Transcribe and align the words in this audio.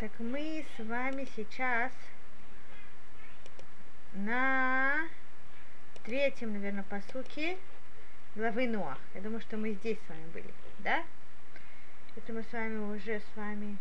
Так 0.00 0.12
мы 0.18 0.64
с 0.78 0.82
вами 0.82 1.28
сейчас 1.36 1.92
на 4.14 5.06
третьем, 6.04 6.54
наверное, 6.54 6.84
посуке 6.84 7.58
главы 8.34 8.66
Ноах. 8.66 8.98
Я 9.14 9.20
думаю, 9.20 9.42
что 9.42 9.58
мы 9.58 9.72
здесь 9.72 9.98
с 9.98 10.08
вами 10.08 10.26
были, 10.32 10.54
да? 10.78 11.04
Это 12.16 12.32
мы 12.32 12.42
с 12.44 12.50
вами 12.50 12.78
уже 12.78 13.20
с 13.20 13.36
вами 13.36 13.76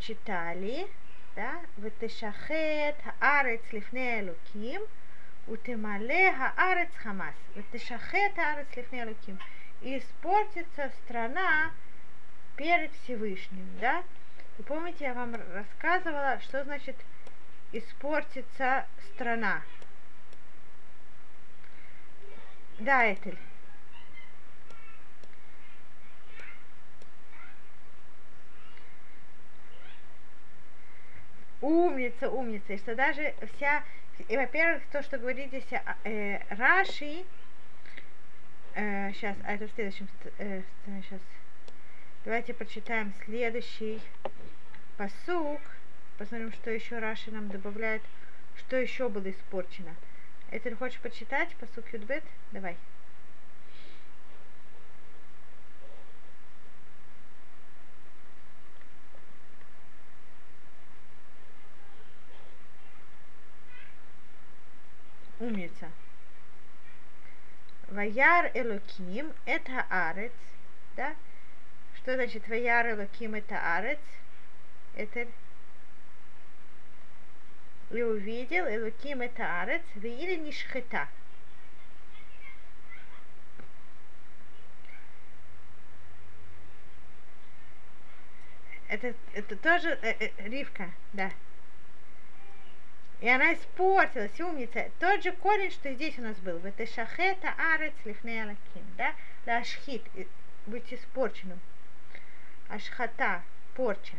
читали, 0.00 0.86
да? 1.34 1.62
Ветешахет 1.78 2.96
хаарец 3.02 3.62
лифне 3.72 4.20
элуким, 4.20 4.82
утемале 5.46 6.34
хаарец 6.34 6.94
хамас. 6.96 7.34
Ветешахет 7.54 8.34
хаарец 8.34 8.68
лифне 8.76 9.04
элуким. 9.04 9.38
И 9.80 9.96
испортится 9.96 10.92
страна 11.02 11.72
перед 12.54 12.92
Всевышним, 12.96 13.66
да? 13.80 14.04
Вы 14.58 14.64
помните, 14.64 15.04
я 15.04 15.14
вам 15.14 15.34
рассказывала, 15.54 16.38
что 16.40 16.62
значит 16.64 16.96
испортится 17.72 18.86
страна. 19.14 19.62
Да, 22.78 23.12
Этель. 23.12 23.38
Умница, 31.60 32.28
умница. 32.28 32.72
И 32.72 32.78
что 32.78 32.94
даже 32.94 33.34
вся... 33.54 33.84
И, 34.28 34.36
во-первых, 34.36 34.82
то, 34.90 35.02
что 35.02 35.18
говорит 35.18 35.48
здесь 35.48 35.64
э, 36.04 36.38
Раши, 36.50 37.24
э, 38.74 39.12
сейчас, 39.12 39.36
а 39.44 39.54
это 39.54 39.66
в 39.68 39.72
следующем, 39.72 40.08
э, 40.38 40.62
сейчас, 41.02 41.20
давайте 42.24 42.52
прочитаем 42.52 43.12
следующий 43.24 44.00
посук, 44.96 45.60
посмотрим, 46.18 46.52
что 46.52 46.70
еще 46.70 46.98
Раши 46.98 47.30
нам 47.30 47.48
добавляет, 47.48 48.02
что 48.56 48.76
еще 48.76 49.08
было 49.08 49.30
испорчено. 49.30 49.94
Ты 50.50 50.76
хочешь 50.76 51.00
почитать 51.00 51.54
посук 51.56 51.92
Юдбет? 51.92 52.24
Давай. 52.52 52.76
Умница. 65.40 65.90
Ваяр 67.88 68.50
Элоким– 68.54 69.32
это 69.44 69.84
арец, 69.90 70.32
да? 70.96 71.14
Что 71.96 72.14
значит 72.14 72.46
Ваяр 72.48 72.90
Элоким– 72.90 73.34
это 73.36 73.58
арец? 73.74 73.98
Это 74.94 75.26
и 77.92 78.02
увидел 78.02 78.64
Элоким 78.66 79.20
это 79.20 79.60
арец, 79.60 79.82
или 79.96 80.36
не 80.36 80.52
шхета. 80.52 81.08
Это, 88.88 89.14
это 89.32 89.56
тоже 89.56 89.98
э, 90.02 90.14
э, 90.20 90.48
Ривка, 90.48 90.90
да. 91.12 91.30
И 93.20 93.28
она 93.28 93.54
испортилась, 93.54 94.38
умница. 94.40 94.90
Тот 94.98 95.22
же 95.22 95.32
корень, 95.32 95.70
что 95.70 95.92
здесь 95.94 96.18
у 96.18 96.22
нас 96.22 96.36
был. 96.38 96.58
В 96.58 96.66
это 96.66 96.86
шахета 96.86 97.54
арец 97.56 97.94
лифнеалаким, 98.04 98.84
да? 98.98 99.14
Лашхит, 99.46 100.02
быть 100.66 100.92
испорченным. 100.92 101.60
Ашхата, 102.68 103.42
порча. 103.74 104.16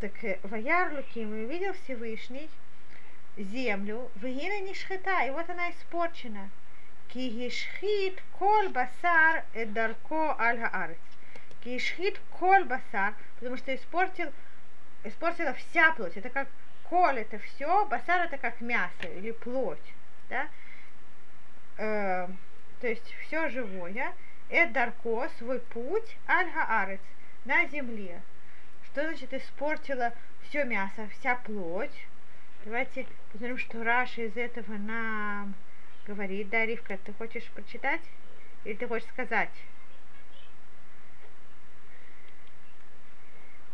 Так 0.00 0.12
Ваяр 0.44 0.94
Луким 0.94 1.30
увидел 1.30 1.74
Всевышний 1.74 2.48
землю, 3.36 4.10
Вегина 4.16 4.74
шхита, 4.74 5.26
и 5.26 5.30
вот 5.30 5.50
она 5.50 5.70
испорчена. 5.72 6.48
Кигишхит 7.08 8.22
кол 8.38 8.70
басар 8.70 9.44
дарко 9.66 10.34
аль 10.38 10.58
хаарец. 10.58 10.96
Кигишхит 11.62 12.18
кол 12.38 12.64
басар, 12.64 13.14
потому 13.36 13.58
что 13.58 13.74
испортил, 13.74 14.32
испортила 15.04 15.52
вся 15.52 15.92
плоть. 15.92 16.16
Это 16.16 16.30
как 16.30 16.48
коль 16.84 17.18
это 17.18 17.38
все, 17.38 17.84
басар 17.84 18.22
это 18.22 18.38
как 18.38 18.58
мясо 18.62 19.06
или 19.06 19.32
плоть. 19.32 19.92
Да? 20.30 20.48
Э, 21.76 22.26
то 22.80 22.86
есть 22.86 23.14
все 23.26 23.50
живое. 23.50 24.14
Эдарко 24.48 25.28
свой 25.36 25.60
путь 25.60 26.16
аль 26.26 26.50
хаарец 26.52 27.02
на 27.44 27.66
земле. 27.66 28.22
Что 28.92 29.02
значит 29.02 29.32
испортила 29.32 30.12
все 30.48 30.64
мясо, 30.64 31.08
вся 31.18 31.36
плоть? 31.36 32.06
Давайте 32.64 33.06
посмотрим, 33.30 33.58
что 33.58 33.84
Раша 33.84 34.22
из 34.22 34.36
этого 34.36 34.72
нам 34.72 35.54
говорит. 36.06 36.50
Да, 36.50 36.66
Ривка, 36.66 36.98
ты 36.98 37.12
хочешь 37.12 37.48
прочитать? 37.54 38.00
Или 38.64 38.74
ты 38.74 38.88
хочешь 38.88 39.08
сказать? 39.08 39.50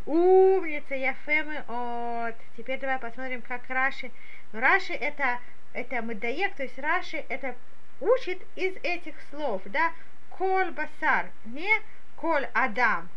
Умница, 0.04 0.94
Яфемы 0.94 1.64
от. 1.66 2.36
Теперь 2.56 2.78
давай 2.78 2.98
посмотрим, 2.98 3.40
как 3.40 3.68
Раши. 3.68 4.10
Раши 4.52 4.92
это, 4.92 5.40
это 5.72 6.02
мыдаек, 6.02 6.54
то 6.54 6.62
есть 6.62 6.78
Раши 6.78 7.24
это 7.28 7.56
учит 8.00 8.40
из 8.54 8.76
этих 8.82 9.14
слов, 9.30 9.62
да, 9.64 9.92
кол 10.30 10.70
басар, 10.72 11.30
не 11.46 11.72
кол 12.16 12.42
адам, 12.52 13.08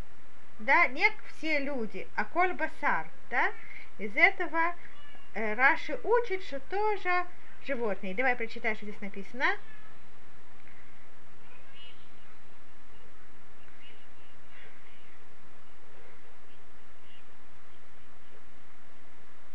да, 0.59 0.88
не 0.88 1.09
все 1.38 1.59
люди, 1.59 2.08
а 2.16 2.25
коль 2.25 2.53
басар, 2.53 3.08
да, 3.30 3.52
из 3.97 4.16
этого 4.16 4.75
э, 5.34 5.53
Раши 5.53 5.97
учит, 6.03 6.44
что 6.44 6.59
тоже 6.59 7.25
животные. 7.66 8.14
Давай 8.14 8.36
прочитай, 8.36 8.75
что 8.75 8.86
здесь 8.86 9.00
написано. 9.02 9.58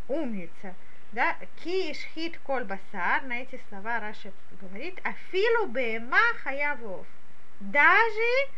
Умница. 0.09 0.75
Да, 1.13 1.37
киш 1.63 1.99
хит 2.15 2.39
коль 2.45 2.65
басар, 2.65 3.23
на 3.23 3.43
эти 3.43 3.61
слова 3.69 4.01
Раши 4.01 4.33
говорит, 4.61 4.99
афилу 5.05 5.67
бема 5.67 6.19
хаявов. 6.43 7.07
Даже 7.61 8.49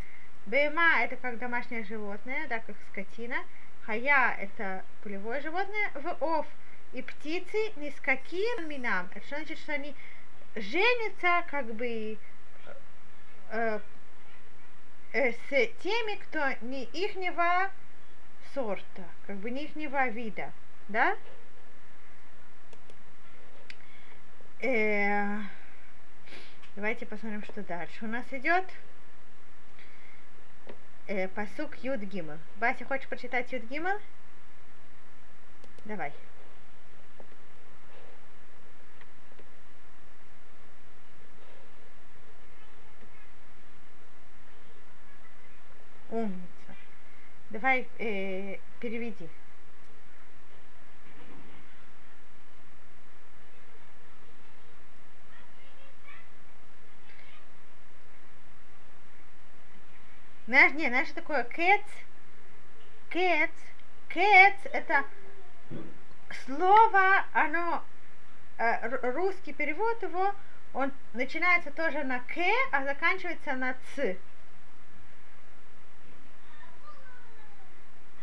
Бема– 0.47 1.01
это 1.03 1.17
как 1.17 1.39
домашнее 1.39 1.84
животное, 1.84 2.47
да, 2.49 2.61
как 2.61 2.77
скотина. 2.91 3.37
Хая– 3.84 4.37
это 4.41 4.84
полевое 5.03 5.41
животное. 5.41 5.91
В 5.95 6.17
ов 6.21 6.47
и 6.93 7.03
птицы 7.03 7.73
ни 7.77 7.91
с 7.91 8.01
каким 8.01 8.69
минам. 8.69 9.09
Это 9.15 9.27
что 9.27 9.37
значит, 9.37 9.59
что 9.59 9.73
они 9.73 9.95
женятся 10.55 11.45
как 11.51 11.67
бы 11.75 12.17
э, 13.51 13.81
э, 15.12 15.33
с 15.33 15.49
теми, 15.83 16.17
кто 16.23 16.53
не 16.61 16.84
ихнего 16.84 17.71
сорта, 18.55 19.05
как 19.27 19.37
бы 19.37 19.51
не 19.51 19.65
ихнего 19.65 20.09
вида, 20.09 20.53
да? 20.89 21.17
Э, 24.61 25.39
давайте 26.77 27.05
посмотрим, 27.05 27.43
что 27.43 27.63
дальше 27.63 28.05
у 28.05 28.09
нас 28.09 28.25
идет 28.31 28.65
э, 31.06 31.28
посук 31.28 31.77
Юд 31.83 32.00
Гимл. 32.00 32.39
Бася, 32.56 32.84
хочешь 32.84 33.09
прочитать 33.09 33.53
Юд 33.53 33.65
Гимл? 33.65 33.99
Давай. 35.84 36.12
Умница. 46.11 46.37
Давай 47.51 47.89
э, 47.98 48.59
переведи. 48.81 49.28
Знаешь, 60.47 60.75
не, 60.75 60.87
знаешь, 60.89 61.09
что 61.09 61.16
такое 61.16 61.43
кэц? 61.43 61.83
Кэц, 63.10 63.51
кэц, 64.09 64.54
это 64.72 65.04
слово, 66.45 67.25
оно, 67.33 67.83
э, 68.59 68.89
русский 69.13 69.53
перевод 69.53 70.01
его, 70.03 70.33
он 70.72 70.93
начинается 71.15 71.72
тоже 71.72 72.04
на 72.04 72.21
к, 72.21 72.39
а 72.71 72.84
заканчивается 72.84 73.54
на 73.54 73.75
ц. 73.95 74.16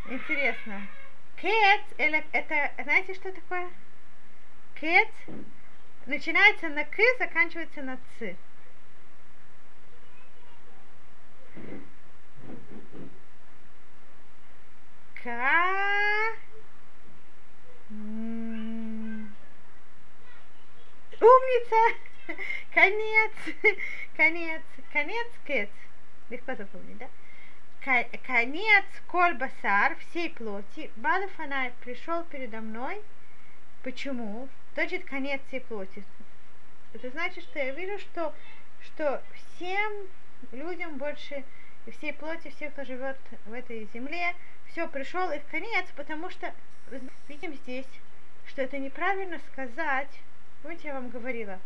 Интересно. 0.10 0.82
Кэц, 1.36 1.82
это, 1.98 2.72
знаете, 2.84 3.16
что 3.16 3.34
такое? 3.34 3.70
Кэц 4.80 5.12
начинается 6.06 6.70
на 6.70 6.86
к, 6.86 6.98
заканчивается 7.20 7.82
на 7.82 7.98
ц. 8.18 8.36
Ха. 15.24 16.34
Умница! 21.22 21.98
Конец! 22.74 23.32
Конец! 24.18 24.62
Конец, 24.92 25.28
кэт. 25.46 25.70
Легко 26.30 26.56
запомнить, 26.56 26.98
да? 26.98 27.08
Конец 28.28 28.86
колбасар 29.08 29.96
всей 29.96 30.30
плоти. 30.30 30.92
Баду 30.98 31.30
фонарь 31.30 31.72
пришел 31.86 32.26
передо 32.26 32.60
мной. 32.60 33.02
Почему? 33.82 34.50
Значит, 34.74 35.06
конец 35.06 35.42
всей 35.48 35.62
плоти. 35.62 36.04
Это 36.94 37.10
значит, 37.12 37.44
что 37.46 37.60
я 37.60 37.72
вижу, 37.72 37.98
что, 38.00 38.34
что 38.82 39.24
всем 39.34 40.08
людям 40.52 40.98
больше, 40.98 41.46
и 41.86 41.92
всей 41.92 42.14
плоти, 42.14 42.50
всех, 42.50 42.74
кто 42.74 42.84
живет 42.84 43.18
в 43.46 43.54
этой 43.54 43.88
земле, 43.94 44.36
все, 44.74 44.88
пришел 44.88 45.30
их 45.30 45.44
конец, 45.52 45.86
потому 45.96 46.32
что 46.32 46.52
видим 47.28 47.54
здесь, 47.54 47.86
что 48.48 48.64
это 48.64 48.80
неправильно 48.80 49.40
сказать, 49.52 50.10
помните, 50.64 50.88
я 50.88 50.96
вам 50.96 51.10
говорила, 51.10 51.60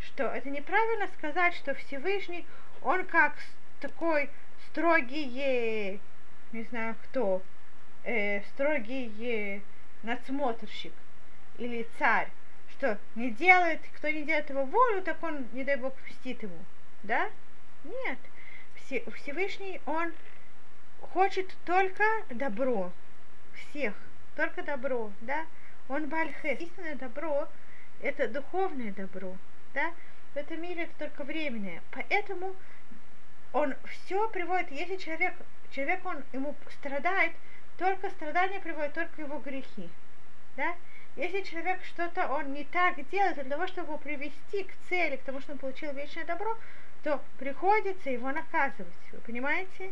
что 0.00 0.24
это 0.24 0.50
неправильно 0.50 1.06
сказать, 1.16 1.54
что 1.54 1.74
Всевышний, 1.74 2.44
он 2.82 3.04
как 3.06 3.34
такой 3.78 4.28
строгий, 4.66 6.00
не 6.52 6.62
знаю 6.64 6.96
кто, 7.04 7.40
э, 8.02 8.42
строгий 8.54 9.62
надсмотрщик 10.02 10.92
или 11.58 11.86
царь, 12.00 12.28
что 12.72 12.98
не 13.14 13.30
делает, 13.30 13.80
кто 13.94 14.08
не 14.08 14.24
делает 14.24 14.50
его 14.50 14.64
волю, 14.64 15.02
так 15.02 15.22
он, 15.22 15.46
не 15.52 15.62
дай 15.62 15.76
Бог, 15.76 15.94
мстит 16.08 16.42
ему. 16.42 16.58
Да? 17.04 17.30
Нет. 17.84 18.18
Всевышний, 19.14 19.80
он 19.86 20.12
хочет 21.00 21.54
только 21.64 22.04
добро. 22.30 22.92
Всех. 23.54 23.94
Только 24.36 24.62
добро. 24.62 25.10
Да? 25.20 25.46
Он 25.88 26.08
бальхес. 26.08 26.60
Истинное 26.60 26.94
добро– 26.94 27.48
это 28.02 28.28
духовное 28.28 28.92
добро. 28.92 29.36
Да? 29.74 29.92
В 30.34 30.36
этом 30.36 30.62
мире 30.62 30.84
это 30.84 31.08
только 31.08 31.24
временное. 31.24 31.82
Поэтому 31.90 32.54
он 33.52 33.74
все 33.84 34.28
приводит, 34.28 34.70
если 34.70 34.96
человек, 34.96 35.34
человек 35.72 36.04
он 36.04 36.22
ему 36.32 36.54
страдает, 36.78 37.32
только 37.78 38.10
страдания 38.10 38.60
приводят 38.60 38.94
только 38.94 39.22
его 39.22 39.38
грехи. 39.38 39.88
Да? 40.56 40.74
Если 41.16 41.42
человек 41.42 41.82
что-то 41.84 42.28
он 42.28 42.52
не 42.52 42.64
так 42.64 43.08
делает, 43.10 43.34
для 43.34 43.44
того, 43.44 43.66
чтобы 43.66 43.88
его 43.88 43.98
привести 43.98 44.62
к 44.62 44.72
цели, 44.88 45.16
к 45.16 45.22
тому, 45.22 45.40
что 45.40 45.52
он 45.52 45.58
получил 45.58 45.92
вечное 45.92 46.24
добро, 46.24 46.56
то 47.02 47.20
приходится 47.38 48.10
его 48.10 48.30
наказывать. 48.30 48.92
Вы 49.12 49.18
понимаете? 49.20 49.90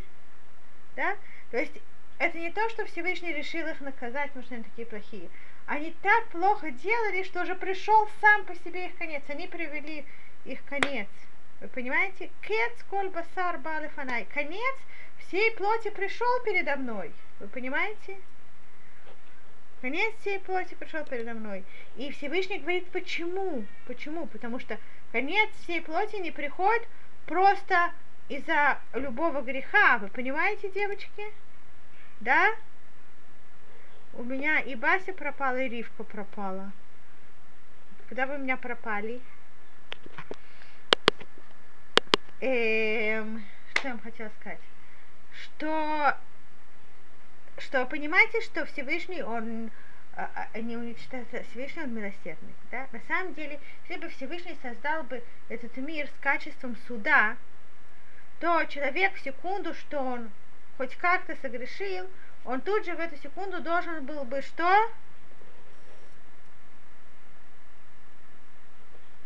Да? 0.98 1.16
То 1.52 1.58
есть 1.58 1.74
это 2.18 2.36
не 2.38 2.50
то, 2.50 2.68
что 2.70 2.84
Всевышний 2.84 3.32
решил 3.32 3.64
их 3.68 3.80
наказать, 3.80 4.30
потому 4.30 4.44
что 4.44 4.56
они 4.56 4.64
такие 4.64 4.84
плохие. 4.84 5.30
Они 5.66 5.94
так 6.02 6.26
плохо 6.30 6.72
делали, 6.72 7.22
что 7.22 7.42
уже 7.42 7.54
пришел 7.54 8.08
сам 8.20 8.44
по 8.44 8.56
себе 8.56 8.86
их 8.86 8.96
конец. 8.96 9.22
Они 9.28 9.46
привели 9.46 10.04
их 10.44 10.58
конец. 10.64 11.06
Вы 11.60 11.68
понимаете? 11.68 12.30
Кец 12.42 12.82
коль 12.90 13.10
басар 13.10 13.58
балифанай. 13.58 14.26
Конец 14.34 14.76
всей 15.18 15.52
плоти 15.52 15.90
пришел 15.90 16.42
передо 16.44 16.74
мной. 16.74 17.12
Вы 17.38 17.46
понимаете? 17.46 18.16
Конец 19.80 20.12
всей 20.20 20.40
плоти 20.40 20.74
пришел 20.74 21.04
передо 21.04 21.34
мной. 21.34 21.64
И 21.96 22.10
Всевышний 22.10 22.58
говорит, 22.58 22.88
почему? 22.88 23.64
Почему? 23.86 24.26
Потому 24.26 24.58
что 24.58 24.78
конец 25.12 25.48
всей 25.62 25.80
плоти 25.80 26.16
не 26.16 26.32
приходит 26.32 26.88
просто 27.26 27.92
из-за 28.28 28.78
любого 28.94 29.42
греха. 29.42 29.98
Вы 29.98 30.08
понимаете, 30.08 30.70
девочки? 30.70 31.24
Да? 32.20 32.54
У 34.14 34.22
меня 34.22 34.60
и 34.60 34.74
Бася 34.74 35.12
пропала, 35.12 35.56
и 35.56 35.68
Ривка 35.68 36.04
пропала. 36.04 36.72
Когда 38.08 38.26
вы 38.26 38.38
меня 38.38 38.56
пропали? 38.56 39.20
Эм, 42.40 43.44
что 43.74 43.88
я 43.88 43.94
вам 43.94 44.02
хотела 44.02 44.30
сказать? 44.40 44.60
Что, 45.32 46.16
что 47.58 47.86
понимаете, 47.86 48.40
что 48.40 48.64
Всевышний, 48.66 49.22
он 49.22 49.70
а, 50.16 50.48
а, 50.52 50.58
не 50.60 50.76
уничтожает, 50.76 51.46
Всевышний 51.50 51.82
он 51.82 51.94
милосердный. 51.94 52.54
Да? 52.70 52.88
На 52.92 53.00
самом 53.06 53.34
деле, 53.34 53.60
если 53.88 54.02
бы 54.02 54.08
Всевышний 54.08 54.56
создал 54.62 55.04
бы 55.04 55.22
этот 55.48 55.76
мир 55.76 56.08
с 56.08 56.20
качеством 56.20 56.76
суда, 56.88 57.36
то 58.40 58.64
человек 58.64 59.14
в 59.14 59.20
секунду, 59.20 59.74
что 59.74 60.00
он 60.00 60.30
хоть 60.76 60.94
как-то 60.96 61.36
согрешил, 61.36 62.08
он 62.44 62.60
тут 62.60 62.84
же 62.84 62.94
в 62.94 63.00
эту 63.00 63.16
секунду 63.16 63.60
должен 63.60 64.04
был 64.04 64.24
бы 64.24 64.40
что? 64.42 64.90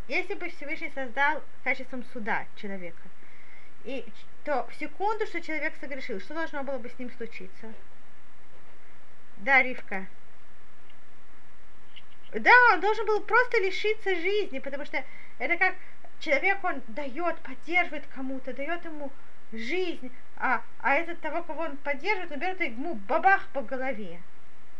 Если 0.07 0.33
бы 0.33 0.49
Всевышний 0.49 0.91
создал 0.93 1.41
качеством 1.63 2.03
суда 2.11 2.45
человека, 2.55 3.01
и 3.85 4.05
то 4.43 4.67
в 4.69 4.75
секунду, 4.75 5.25
что 5.25 5.41
человек 5.41 5.73
согрешил, 5.79 6.19
что 6.19 6.33
должно 6.33 6.63
было 6.63 6.77
бы 6.77 6.89
с 6.89 6.99
ним 6.99 7.11
случиться? 7.11 7.73
Да, 9.37 9.61
Ривка. 9.61 10.07
Да, 12.33 12.51
он 12.73 12.81
должен 12.81 13.05
был 13.05 13.21
просто 13.21 13.59
лишиться 13.59 14.15
жизни, 14.15 14.59
потому 14.59 14.85
что 14.85 15.03
это 15.37 15.57
как 15.57 15.75
человек, 16.23 16.63
он 16.63 16.81
дает, 16.87 17.37
поддерживает 17.39 18.05
кому-то, 18.07 18.53
дает 18.53 18.85
ему 18.85 19.11
жизнь, 19.51 20.11
а, 20.37 20.63
а 20.79 20.95
этот 20.95 21.19
того, 21.19 21.43
кого 21.43 21.63
он 21.63 21.77
поддерживает, 21.77 22.31
он 22.31 22.39
берет 22.39 22.61
ему 22.61 22.95
бабах 22.95 23.47
по 23.49 23.61
голове. 23.61 24.21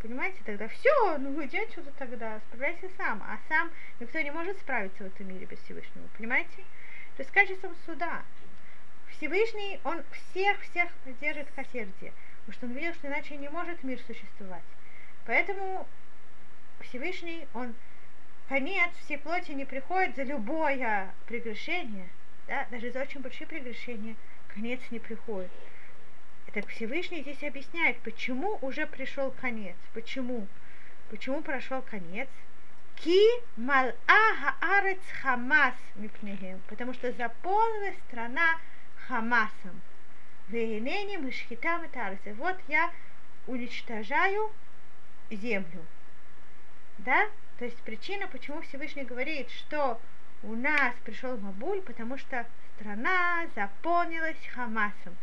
Понимаете, 0.02 0.40
тогда 0.46 0.68
все, 0.68 1.18
ну 1.18 1.44
иди 1.46 1.60
отсюда 1.60 1.92
тогда, 1.98 2.40
справляйся 2.48 2.90
сам. 2.98 3.24
А 3.24 3.38
сам 3.48 3.72
никто 4.00 4.20
не 4.20 4.32
может 4.32 4.58
справиться 4.58 5.04
в 5.04 5.08
этом 5.08 5.28
мире 5.28 5.46
без 5.46 5.60
Всевышнего, 5.60 6.08
понимаете? 6.18 6.58
То 7.16 7.22
есть 7.22 7.32
качеством 7.32 7.74
суда. 7.86 8.24
Всевышний, 9.12 9.80
он 9.84 10.04
всех-всех 10.12 10.90
держит 11.22 11.48
к 11.52 11.64
сердце, 11.72 12.12
потому 12.46 12.54
что 12.54 12.66
он 12.66 12.74
видел, 12.74 12.94
что 12.96 13.08
иначе 13.08 13.38
не 13.38 13.48
может 13.48 13.84
мир 13.84 14.00
существовать. 14.06 14.64
Поэтому 15.26 15.88
Всевышний, 16.82 17.48
он 17.54 17.74
конец 18.50 18.92
всей 19.04 19.18
плоти 19.18 19.52
не 19.52 19.66
приходит 19.66 20.16
за 20.16 20.24
любое 20.24 21.14
прегрешение, 21.28 22.10
да, 22.48 22.68
даже 22.72 22.92
за 22.92 23.02
очень 23.02 23.22
большие 23.22 23.48
прегрешения 23.48 24.16
конец 24.54 24.80
не 24.92 25.00
приходит. 25.00 25.52
Так 26.54 26.68
Всевышний 26.68 27.22
здесь 27.22 27.44
объясняет, 27.44 27.98
почему 28.04 28.60
уже 28.62 28.86
пришел 28.86 29.32
конец. 29.32 29.76
Почему? 29.94 30.48
Почему 31.10 31.42
прошел 31.42 31.82
конец? 31.82 32.30
Ки 32.98 33.20
мал 33.58 33.92
аарец 34.06 35.02
хамас 35.24 35.74
мипнехем. 35.96 36.62
Потому 36.68 36.94
что 36.94 37.12
заполнена 37.12 37.96
страна 38.08 38.60
хамасом. 39.08 39.82
Мышхитам 40.48 41.86
и 41.86 42.32
Вот 42.34 42.58
я 42.68 42.92
уничтожаю 43.48 44.52
землю. 45.32 45.84
Да? 47.00 47.30
То 47.64 47.68
есть 47.68 47.82
причина, 47.84 48.28
почему 48.28 48.60
Всевышний 48.60 49.06
говорит, 49.06 49.50
что 49.50 49.98
у 50.44 50.54
нас 50.54 50.94
пришел 51.06 51.38
Мабуль, 51.38 51.82
потому 51.82 52.18
что 52.18 52.46
страна 52.76 53.48
заполнилась 53.56 54.36
Хамасом. 54.54 55.16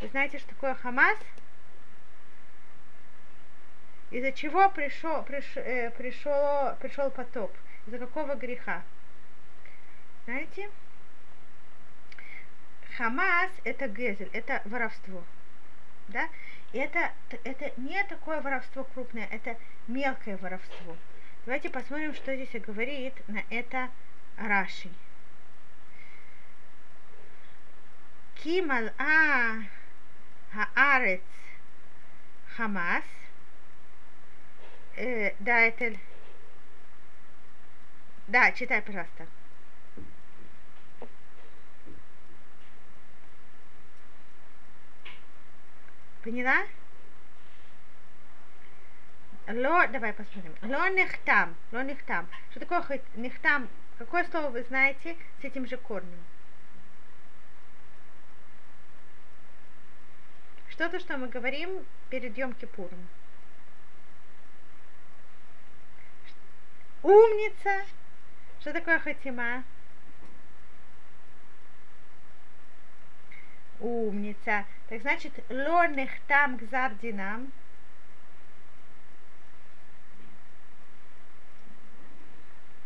Вы 0.00 0.08
знаете, 0.08 0.38
что 0.38 0.48
такое 0.48 0.74
Хамас? 0.74 1.18
Из-за 4.10 4.32
чего 4.32 4.70
пришел, 4.70 5.22
приш, 5.22 5.44
э, 5.56 5.90
пришел, 5.90 6.74
пришел 6.80 7.10
потоп? 7.10 7.54
Из-за 7.86 7.98
какого 7.98 8.36
греха? 8.36 8.82
Знаете? 10.24 10.70
Хамас– 12.96 13.50
это 13.64 13.86
гезель, 13.88 14.30
это 14.32 14.62
воровство. 14.64 15.22
Да? 16.08 16.30
И 16.72 16.78
это, 16.78 17.12
это 17.44 17.70
не 17.78 18.02
такое 18.04 18.40
воровство 18.40 18.84
крупное, 18.84 19.28
это 19.30 19.58
мелкое 19.88 20.38
воровство. 20.38 20.96
Давайте 21.44 21.70
посмотрим, 21.70 22.14
что 22.14 22.36
здесь 22.36 22.62
говорит 22.62 23.14
на 23.26 23.42
это 23.50 23.90
Раши. 24.36 24.88
Кимал 28.36 28.90
а 28.96 29.56
Хаарец 30.52 31.20
Хамас. 32.56 33.02
Э, 34.94 35.34
да, 35.40 35.58
это... 35.62 35.96
Да, 38.28 38.52
читай, 38.52 38.80
пожалуйста. 38.80 39.26
Поняла? 46.22 46.66
Ло, 49.48 49.86
давай 49.88 50.12
посмотрим. 50.12 50.54
Ло 50.62 50.88
нехтам. 50.88 51.56
Ло 51.72 51.82
нехтам. 51.82 52.28
Что 52.50 52.60
такое 52.60 53.00
нехтам? 53.16 53.68
Какое 53.98 54.24
слово 54.24 54.50
вы 54.50 54.62
знаете 54.62 55.16
с 55.40 55.44
этим 55.44 55.66
же 55.66 55.76
корнем? 55.76 56.24
Что-то, 60.70 61.00
что 61.00 61.18
мы 61.18 61.28
говорим 61.28 61.84
перед 62.08 62.36
Йом 62.38 62.54
Кипуром. 62.54 63.08
Умница, 67.02 67.84
Что 68.60 68.72
такое 68.72 69.00
хатима? 69.00 69.64
Умница. 73.80 74.64
Так 74.88 75.00
значит, 75.02 75.32
ло 75.50 75.86
нехтам 75.88 76.56
гзардинам. 76.56 77.52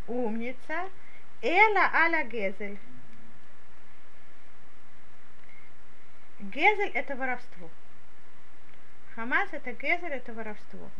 Умница. 0.06 0.88
Эла 1.42 1.90
аля 1.92 2.24
гезель. 2.24 2.78
Гезель 6.40 6.90
это 6.90 7.16
воровство. 7.16 7.70
Хамас 9.14 9.48
это 9.52 9.72
гезель, 9.72 10.12
это 10.12 10.32
воровство. 10.32 10.90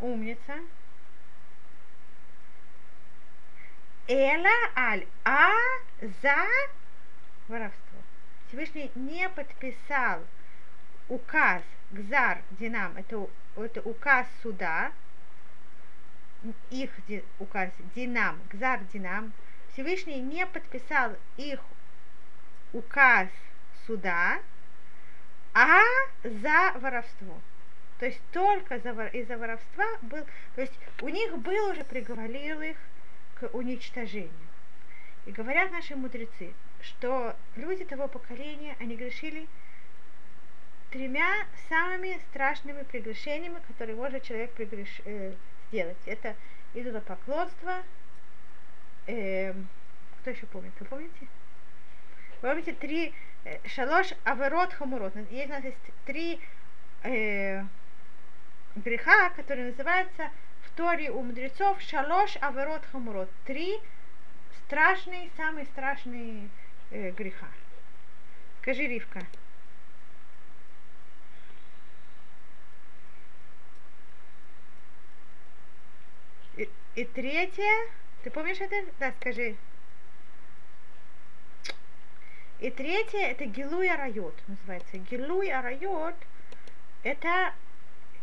Умница. 0.00 0.58
Эла 4.08 4.50
аль, 4.76 5.06
а 5.24 5.52
за 6.00 6.46
воровство. 7.48 7.98
Всевышний 8.48 8.90
не 8.94 9.28
подписал 9.28 10.20
указ 11.08 11.62
Гзар 11.90 12.42
Динам, 12.58 12.96
это, 12.96 13.28
это 13.56 13.80
указ 13.82 14.26
суда, 14.42 14.92
их 16.70 16.90
указ 17.38 17.70
Динам, 17.94 18.40
Гзар 18.50 18.80
Динам, 18.92 19.32
Всевышний 19.72 20.20
не 20.20 20.46
подписал 20.46 21.12
их 21.36 21.60
указ 22.72 23.28
суда, 23.86 24.40
а 25.54 25.80
за 26.24 26.72
воровство. 26.78 27.40
То 27.98 28.06
есть 28.06 28.20
только 28.32 28.76
из-за 28.76 29.36
воровства 29.38 29.86
был, 30.02 30.24
то 30.54 30.60
есть 30.60 30.72
у 31.02 31.08
них 31.08 31.38
был 31.38 31.70
уже 31.70 31.84
приговорил 31.84 32.60
их 32.60 32.76
к 33.36 33.48
уничтожению. 33.52 34.30
И 35.24 35.30
говорят 35.30 35.70
наши 35.70 35.94
мудрецы, 35.94 36.52
что 36.80 37.36
люди 37.54 37.84
того 37.84 38.08
поколения, 38.08 38.76
они 38.80 38.96
грешили 38.96 39.46
тремя 40.92 41.46
самыми 41.68 42.20
страшными 42.30 42.82
прегрешениями, 42.84 43.60
которые 43.66 43.96
может 43.96 44.22
человек 44.22 44.52
прегреш... 44.52 45.00
э, 45.04 45.32
сделать. 45.72 45.96
Это 46.04 46.36
идолопоклонство, 46.74 47.82
э, 49.06 49.54
кто 50.20 50.30
еще 50.30 50.46
помнит? 50.46 50.72
Вы 50.78 50.86
помните? 50.86 51.26
Вы 52.42 52.48
помните 52.50 52.72
три 52.74 53.14
э, 53.44 53.58
шалош 53.66 54.12
аверот 54.24 54.72
хамурот. 54.74 55.14
Есть 55.30 55.48
у 55.48 55.52
нас 55.52 55.64
есть 55.64 55.78
три 56.04 56.40
э, 57.02 57.64
греха, 58.76 59.30
которые 59.30 59.70
называются 59.70 60.30
в 60.66 60.70
Торе 60.76 61.10
у 61.10 61.22
мудрецов 61.22 61.80
шалош 61.80 62.36
аверот 62.40 62.84
хамурот. 62.92 63.30
Три 63.46 63.80
страшные, 64.66 65.30
самые 65.36 65.66
страшные 65.66 66.48
э, 66.90 67.10
греха. 67.12 67.48
Скажи, 68.60 68.82
Ривка. 68.82 69.22
И, 76.56 77.04
третье, 77.04 77.88
ты 78.22 78.30
помнишь 78.30 78.60
это? 78.60 78.76
Да, 78.98 79.12
скажи. 79.20 79.56
И 82.60 82.70
третье, 82.70 83.26
это 83.28 83.46
Гилуй 83.46 83.88
Арайот, 83.88 84.34
называется. 84.46 84.98
Гилуй 84.98 85.50
Арайот, 85.50 86.14
это 87.02 87.54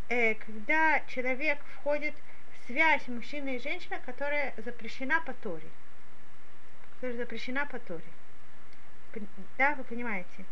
э, 0.08 0.36
когда 0.36 1.02
человек 1.08 1.60
входит 1.76 2.14
в 2.14 2.68
связь 2.68 3.08
мужчины 3.08 3.56
и 3.56 3.60
женщины, 3.60 4.00
которая 4.06 4.54
запрещена 4.58 5.22
по 5.22 5.34
Торе. 5.34 5.68
Которая 6.96 7.18
запрещена 7.18 7.66
по 7.66 7.80
Торе. 7.80 8.04
Да, 9.58 9.76
вы 9.76 9.84
понимаете? 9.84 10.46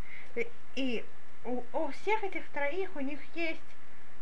И 0.75 1.05
у, 1.45 1.63
у 1.73 1.91
всех 1.91 2.23
этих 2.23 2.47
троих 2.49 2.89
у 2.95 2.99
них 2.99 3.19
есть 3.35 3.59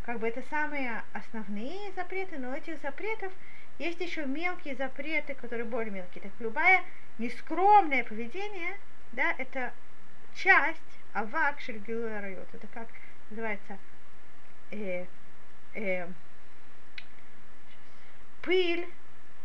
как 0.05 0.19
бы 0.19 0.27
это 0.27 0.43
самые 0.51 1.03
основные 1.13 1.91
запреты, 1.93 2.37
но 2.37 2.55
этих 2.55 2.79
запретов 2.81 3.33
есть 3.79 3.99
еще 3.99 4.27
мелкие 4.27 4.75
запреты, 4.75 5.33
которые 5.33 5.65
более 5.65 5.91
мелкие. 5.91 6.21
Так 6.21 6.31
любое 6.39 6.83
нескромное 7.17 8.03
поведение, 8.03 8.77
да, 9.13 9.33
это 9.39 9.73
часть 10.35 10.79
авак 11.13 11.59
шельгилу 11.59 12.07
райот. 12.07 12.47
Это 12.53 12.67
как 12.67 12.87
называется 13.31 13.79
э, 14.69 15.05
э, 15.73 16.07
пыль 18.43 18.87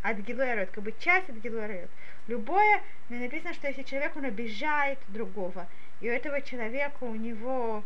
от 0.03 0.19
гилуэрот, 0.19 0.71
как 0.73 0.85
бы 0.85 0.93
часть 0.99 1.31
от 1.31 1.37
гилуэрот. 1.37 1.89
Любое, 2.27 2.83
написано, 3.09 3.55
что 3.55 3.69
если 3.69 3.83
человек, 3.83 4.15
он 4.15 4.27
обижает 4.27 4.99
другого, 5.09 5.67
и 6.03 6.11
у 6.11 6.13
этого 6.13 6.43
человека, 6.43 7.05
у 7.05 7.15
него 7.15 7.83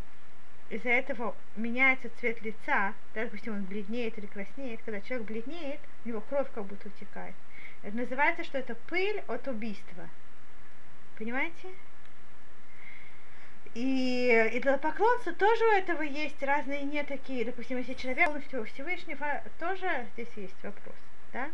из-за 0.70 0.90
этого 0.90 1.34
меняется 1.56 2.10
цвет 2.20 2.40
лица, 2.42 2.94
да, 3.14 3.24
допустим, 3.24 3.54
он 3.54 3.64
бледнеет 3.64 4.16
или 4.18 4.26
краснеет, 4.26 4.80
когда 4.84 5.00
человек 5.00 5.26
бледнеет, 5.26 5.80
у 6.04 6.08
него 6.08 6.20
кровь 6.20 6.48
как 6.54 6.64
будто 6.64 6.88
утекает. 6.88 7.34
Это 7.82 7.96
называется, 7.96 8.44
что 8.44 8.58
это 8.58 8.74
пыль 8.74 9.22
от 9.28 9.46
убийства. 9.46 10.08
Понимаете? 11.18 11.68
И, 13.74 14.50
и 14.52 14.60
для 14.60 14.78
поклонства 14.78 15.32
тоже 15.32 15.64
у 15.64 15.72
этого 15.72 16.02
есть 16.02 16.40
разные 16.42 16.82
не 16.82 17.02
такие. 17.02 17.44
Допустим, 17.44 17.78
если 17.78 17.94
человек 17.94 18.24
полностью 18.26 18.64
Всевышнего, 18.64 19.42
тоже 19.58 20.06
здесь 20.14 20.28
есть 20.36 20.62
вопрос. 20.62 20.94
Да? 21.32 21.50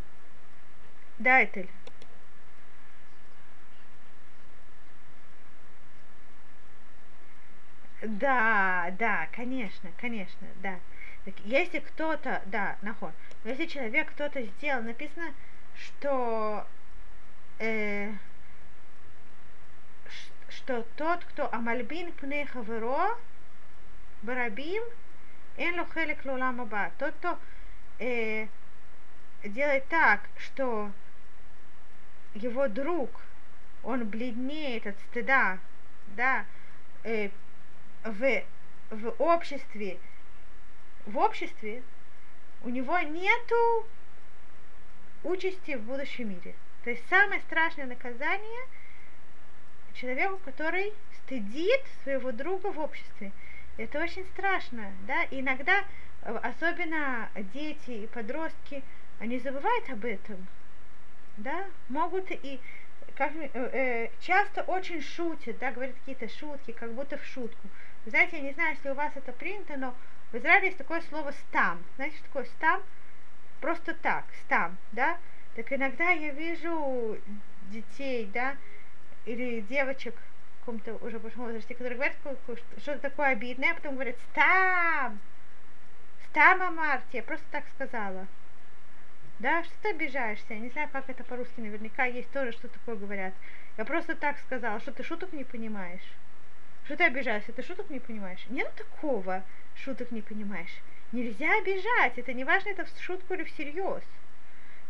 Да, 1.19 1.43
Этель. 1.43 1.69
Да, 8.03 8.95
да, 8.99 9.29
конечно, 9.33 9.91
конечно, 10.01 10.47
да. 10.63 10.79
Так, 11.25 11.35
если 11.45 11.81
кто-то, 11.81 12.43
да, 12.47 12.77
наход, 12.81 13.13
но 13.45 13.51
если 13.51 13.67
человек 13.67 14.11
кто-то 14.11 14.43
сделал, 14.43 14.83
написано, 14.83 15.35
что 15.75 16.67
э, 17.59 18.11
что 20.49 20.83
тот, 20.97 21.25
кто 21.27 21.53
амальбин 21.53 22.13
пне 22.13 22.47
хаверо, 22.47 23.19
барабим, 24.23 24.83
эн 25.59 25.79
ло 25.79 25.87
хелек 25.93 26.25
лолам 26.25 26.69
Тот, 26.99 27.15
кто 27.17 27.39
э, 27.99 28.47
делает 29.45 29.87
так, 29.89 30.23
что 30.39 30.91
его 32.35 32.69
друг, 32.69 33.11
он 33.83 34.07
бледнеет 34.07 34.87
от 34.87 34.99
стыда, 35.11 35.59
да, 36.17 36.47
э, 37.05 37.29
в, 38.05 38.43
в 38.91 39.15
обществе, 39.19 39.99
в 41.07 41.17
обществе 41.19 41.83
у 42.63 42.69
него 42.69 42.99
нету 42.99 43.87
участи 45.25 45.77
в 45.77 45.83
будущем 45.83 46.31
мире. 46.31 46.55
То 46.85 46.91
есть 46.91 47.07
самое 47.09 47.41
страшное 47.43 47.87
наказание 47.87 48.67
человеку, 49.95 50.39
который 50.45 50.93
стыдит 51.19 51.83
своего 52.03 52.33
друга 52.33 52.69
в 52.69 52.79
обществе. 52.79 53.33
Это 53.77 54.01
очень 54.03 54.25
страшно, 54.27 54.93
да, 55.07 55.27
иногда, 55.31 55.85
особенно 56.23 57.31
дети 57.55 57.91
и 57.91 58.07
подростки, 58.07 58.83
они 59.19 59.39
забывают 59.39 59.89
об 59.91 60.05
этом, 60.05 60.47
да, 61.37 61.67
могут 61.89 62.31
и 62.31 62.61
как, 63.21 63.33
э, 63.37 63.51
э, 63.53 64.09
часто 64.21 64.63
очень 64.63 65.03
шутят, 65.03 65.59
да, 65.59 65.73
говорят 65.73 65.95
какие-то 65.97 66.27
шутки, 66.27 66.73
как 66.73 66.91
будто 66.95 67.19
в 67.19 67.25
шутку. 67.27 67.69
Вы 68.07 68.13
знаете, 68.13 68.39
я 68.39 68.43
не 68.43 68.53
знаю, 68.53 68.75
если 68.75 68.89
у 68.89 68.95
вас 68.95 69.13
это 69.15 69.31
принято, 69.33 69.77
но 69.77 69.95
в 70.33 70.39
Израиле 70.39 70.69
есть 70.69 70.79
такое 70.79 71.03
слово 71.03 71.33
стам. 71.33 71.85
Знаете, 71.97 72.17
что 72.17 72.25
такое 72.29 72.45
стам? 72.47 72.83
Просто 73.61 73.93
так, 73.93 74.25
стам, 74.47 74.79
да? 74.93 75.19
Так 75.55 75.71
иногда 75.71 76.09
я 76.13 76.31
вижу 76.31 77.19
детей, 77.69 78.25
да, 78.33 78.57
или 79.27 79.61
девочек 79.61 80.15
в 80.15 80.61
каком-то 80.61 80.95
уже 81.05 81.19
большом 81.19 81.45
возрасте, 81.45 81.75
которые 81.75 81.97
говорят 81.97 82.17
что-то 82.79 83.01
такое 83.01 83.33
обидное, 83.33 83.73
а 83.73 83.75
потом 83.75 83.97
говорят 83.97 84.17
«стам», 84.31 85.21
«стам, 86.31 86.63
Амарти», 86.63 87.19
я 87.19 87.23
просто 87.23 87.45
так 87.51 87.65
сказала. 87.75 88.27
Да, 89.41 89.65
что 89.65 89.73
ты 89.81 89.89
обижаешься? 89.89 90.53
Я 90.53 90.61
не 90.61 90.69
знаю, 90.69 90.91
как 90.93 91.09
это 91.09 91.25
по-русски, 91.25 91.61
наверняка 91.61 92.05
есть 92.05 92.31
тоже, 92.31 92.53
что 92.53 92.69
такое 92.69 92.95
говорят. 92.97 93.33
Я 93.79 93.87
просто 93.87 94.15
так 94.15 94.39
сказала, 94.41 94.79
что 94.81 94.93
ты 94.93 95.03
шуток 95.03 95.33
не 95.33 95.45
понимаешь. 95.45 96.13
Что 96.85 96.99
ты 96.99 97.05
обижаешься? 97.05 97.51
Ты 97.53 97.63
шуток 97.63 97.89
не 97.89 98.01
понимаешь? 98.01 98.45
Нет 98.51 98.71
такого, 98.77 99.43
шуток 99.75 100.11
не 100.11 100.21
понимаешь. 100.21 100.83
Нельзя 101.13 101.57
обижать, 101.57 102.19
это 102.19 102.35
не 102.35 102.45
важно, 102.45 102.69
это 102.69 102.85
в 102.85 103.01
шутку 103.01 103.33
или 103.33 103.45
всерьез. 103.45 104.03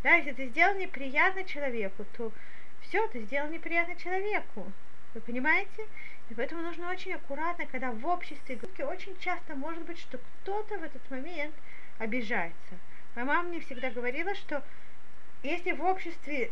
Да, 0.02 0.16
если 0.16 0.32
ты 0.32 0.48
сделал 0.48 0.74
неприятно 0.74 1.44
человеку, 1.44 2.04
то 2.16 2.32
все, 2.80 3.06
ты 3.06 3.20
сделал 3.20 3.50
неприятно 3.50 3.94
человеку. 3.94 4.72
Вы 5.14 5.20
понимаете? 5.20 5.86
И 6.28 6.34
поэтому 6.34 6.62
нужно 6.62 6.90
очень 6.90 7.12
аккуратно, 7.12 7.66
когда 7.66 7.92
в 7.92 8.04
обществе 8.04 8.58
очень 8.80 9.16
часто 9.20 9.54
может 9.54 9.84
быть, 9.84 10.00
что 10.00 10.18
кто-то 10.18 10.76
в 10.76 10.82
этот 10.82 11.08
момент 11.08 11.54
обижается. 12.00 12.74
Моя 13.14 13.26
мама 13.26 13.48
мне 13.48 13.60
всегда 13.60 13.90
говорила, 13.90 14.34
что 14.34 14.62
если 15.42 15.72
в 15.72 15.82
обществе 15.82 16.50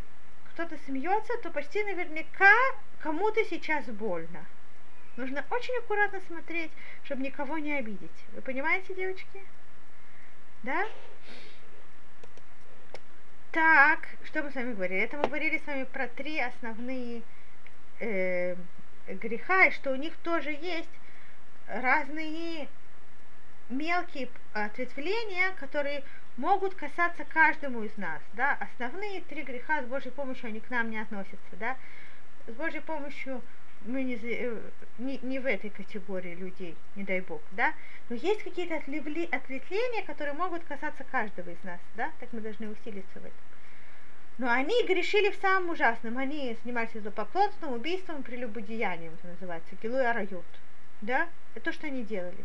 кто-то 0.52 0.76
смеется, 0.86 1.32
то 1.42 1.50
почти 1.50 1.84
наверняка 1.84 2.52
кому-то 3.00 3.44
сейчас 3.44 3.84
больно. 3.86 4.44
Нужно 5.16 5.44
очень 5.50 5.76
аккуратно 5.78 6.20
смотреть, 6.26 6.70
чтобы 7.04 7.22
никого 7.22 7.58
не 7.58 7.74
обидеть. 7.74 8.10
Вы 8.34 8.40
понимаете, 8.40 8.94
девочки? 8.94 9.42
Да? 10.62 10.86
Так, 13.52 14.08
что 14.24 14.42
мы 14.42 14.50
с 14.50 14.54
вами 14.54 14.74
говорили? 14.74 15.02
Это 15.02 15.16
мы 15.16 15.24
говорили 15.24 15.58
с 15.58 15.66
вами 15.66 15.84
про 15.84 16.08
три 16.08 16.40
основные 16.40 17.22
э, 18.00 18.56
греха, 19.08 19.66
и 19.66 19.70
что 19.70 19.92
у 19.92 19.96
них 19.96 20.16
тоже 20.18 20.50
есть 20.50 20.90
разные 21.66 22.68
мелкие 23.68 24.28
ответвления, 24.52 25.52
которые 25.58 26.02
могут 26.38 26.74
касаться 26.74 27.24
каждому 27.24 27.82
из 27.82 27.94
нас, 27.96 28.22
да, 28.34 28.56
основные 28.60 29.20
три 29.22 29.42
греха 29.42 29.82
с 29.82 29.86
Божьей 29.86 30.12
помощью, 30.12 30.46
они 30.46 30.60
к 30.60 30.70
нам 30.70 30.88
не 30.90 30.98
относятся, 30.98 31.56
да, 31.58 31.76
с 32.46 32.52
Божьей 32.52 32.80
помощью 32.80 33.42
мы 33.84 34.04
не, 34.04 34.14
э, 34.14 34.56
не, 34.98 35.18
не 35.18 35.40
в 35.40 35.46
этой 35.46 35.70
категории 35.70 36.34
людей, 36.34 36.76
не 36.94 37.04
дай 37.04 37.20
Бог, 37.20 37.42
да, 37.52 37.74
но 38.08 38.16
есть 38.16 38.42
какие-то 38.44 38.76
ответвления, 38.76 40.04
которые 40.06 40.34
могут 40.34 40.64
касаться 40.64 41.04
каждого 41.04 41.50
из 41.50 41.62
нас, 41.64 41.80
да, 41.96 42.12
так 42.20 42.32
мы 42.32 42.40
должны 42.40 42.68
усилиться 42.68 43.14
в 43.14 43.24
этом. 43.24 43.32
Но 44.38 44.48
они 44.48 44.86
грешили 44.86 45.30
в 45.30 45.40
самом 45.40 45.70
ужасном, 45.70 46.18
они 46.18 46.56
занимались 46.62 46.92
злопоклонством, 46.92 47.72
убийством, 47.72 48.22
прелюбодеянием, 48.22 49.12
это 49.14 49.26
называется, 49.26 49.74
килуй 49.82 50.08
арайот, 50.08 50.46
да, 51.00 51.28
это 51.56 51.64
то, 51.64 51.72
что 51.72 51.88
они 51.88 52.04
делали. 52.04 52.44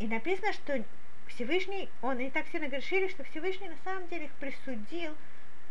И 0.00 0.08
написано, 0.08 0.52
что 0.52 0.82
Всевышний, 1.28 1.88
он 2.02 2.18
и 2.18 2.30
так 2.30 2.46
сильно 2.48 2.68
грешили, 2.68 3.08
что 3.08 3.24
Всевышний 3.24 3.68
на 3.68 3.76
самом 3.84 4.08
деле 4.08 4.26
их 4.26 4.32
присудил 4.32 5.14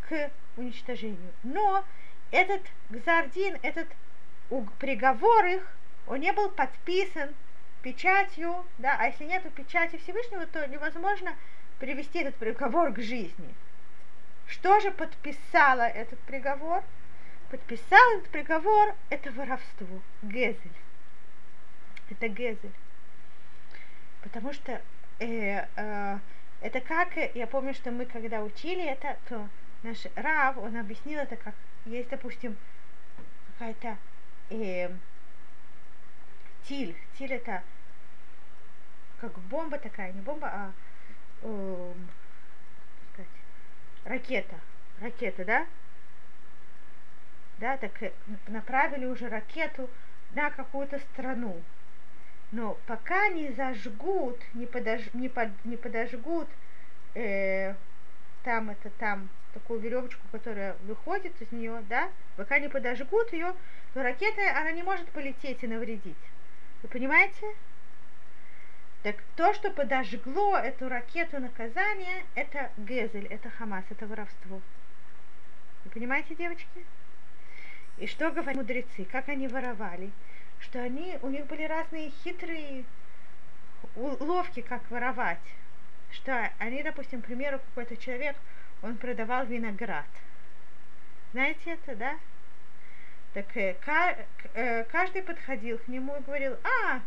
к 0.07 0.31
уничтожению. 0.57 1.33
Но 1.43 1.83
этот 2.31 2.62
Гзардин, 2.89 3.57
этот 3.62 3.88
приговор 4.79 5.45
их, 5.45 5.67
он 6.07 6.19
не 6.19 6.31
был 6.33 6.50
подписан 6.50 7.33
печатью, 7.81 8.65
да, 8.77 8.97
а 9.00 9.07
если 9.07 9.25
нет 9.25 9.43
печати 9.53 9.97
Всевышнего, 9.97 10.45
то 10.47 10.67
невозможно 10.67 11.35
привести 11.79 12.19
этот 12.19 12.35
приговор 12.35 12.91
к 12.93 13.00
жизни. 13.00 13.53
Что 14.47 14.79
же 14.79 14.91
подписало 14.91 15.83
этот 15.83 16.19
приговор? 16.19 16.83
Подписал 17.50 18.17
этот 18.17 18.29
приговор 18.29 18.95
это 19.09 19.31
воровство, 19.31 20.01
Гезель. 20.24 20.57
Это 22.09 22.27
Гезель. 22.27 22.74
Потому 24.24 24.53
что 24.53 24.81
э, 25.19 25.67
э, 25.75 26.19
это 26.62 26.79
как, 26.81 27.15
я 27.36 27.48
помню, 27.48 27.74
что 27.74 27.91
мы 27.91 28.05
когда 28.05 28.41
учили 28.41 28.84
это, 28.84 29.17
то 29.29 29.48
наш 29.84 30.05
Рав, 30.15 30.57
он 30.57 30.77
объяснил 30.77 31.19
это 31.19 31.36
как, 31.36 31.53
есть, 31.86 32.10
допустим, 32.10 32.57
какая-то 33.57 33.98
э, 34.50 34.89
тиль. 36.63 36.95
Тиль 37.17 37.34
это 37.34 37.63
как 39.22 39.38
бомба 39.39 39.77
такая, 39.77 40.12
не 40.12 40.22
бомба, 40.22 40.48
а 40.48 40.72
э, 41.43 41.93
сказать, 43.13 43.31
ракета. 44.03 44.55
Ракета, 45.01 45.45
да? 45.45 45.67
Да, 47.60 47.77
так 47.77 48.01
э, 48.03 48.12
направили 48.48 49.05
уже 49.05 49.29
ракету 49.29 49.89
на 50.34 50.50
какую-то 50.50 51.00
страну. 51.00 51.62
Но 52.51 52.77
пока 52.85 53.29
не 53.29 53.51
зажгут, 53.51 54.39
не, 54.53 54.65
подож, 54.65 55.01
не, 55.13 55.29
под, 55.29 55.49
не 55.65 55.77
подожгут 55.77 56.47
э, 57.15 57.73
там 58.43 58.69
это 58.69 58.89
там 58.91 59.27
такую 59.53 59.79
веревочку, 59.79 60.21
которая 60.31 60.75
выходит 60.84 61.41
из 61.41 61.51
нее, 61.51 61.84
да, 61.89 62.10
пока 62.36 62.60
не 62.60 62.69
подожгут 62.69 63.34
ее, 63.34 63.53
то 63.93 64.03
ракета, 64.03 64.41
она 64.58 64.71
не 64.71 64.84
может 64.84 65.08
полететь 65.10 65.63
и 65.63 65.67
навредить. 65.67 66.15
Вы 66.84 66.89
понимаете? 66.89 67.55
Так 69.01 69.15
то, 69.36 69.53
что 69.53 69.71
подожгло 69.71 70.58
эту 70.58 70.89
ракету 70.89 71.39
наказания, 71.39 72.23
это 72.36 72.71
Гезель, 72.77 73.27
это 73.27 73.49
Хамас, 73.49 73.86
это 73.89 74.05
воровство. 74.08 74.62
Вы 75.86 75.91
понимаете, 75.91 76.36
девочки? 76.36 76.86
И 77.97 78.08
что 78.08 78.31
говорят 78.31 78.55
мудрецы, 78.55 79.05
как 79.05 79.29
они 79.29 79.47
воровали? 79.47 80.12
Что 80.60 80.82
они, 80.82 81.18
у 81.22 81.30
них 81.30 81.46
были 81.48 81.63
разные 81.63 82.12
хитрые 82.24 82.86
уловки, 83.96 84.62
как 84.62 84.89
воровать. 84.89 85.39
Что 86.12 86.50
они, 86.60 86.82
допустим, 86.84 87.22
к 87.22 87.26
примеру, 87.26 87.60
какой-то 87.60 87.98
человек, 87.98 88.36
он 88.82 88.98
продавал 88.98 89.46
виноград. 89.46 90.06
Знаете 91.32 91.72
это, 91.72 91.96
да? 91.96 92.15
Так 93.34 93.58
э, 93.58 93.76
э, 94.54 94.84
каждый 94.86 95.22
подходил 95.22 95.78
к 95.80 95.88
нему 95.89 96.15
и 96.15 96.22
говорил, 96.22 96.56
а, 96.63 97.02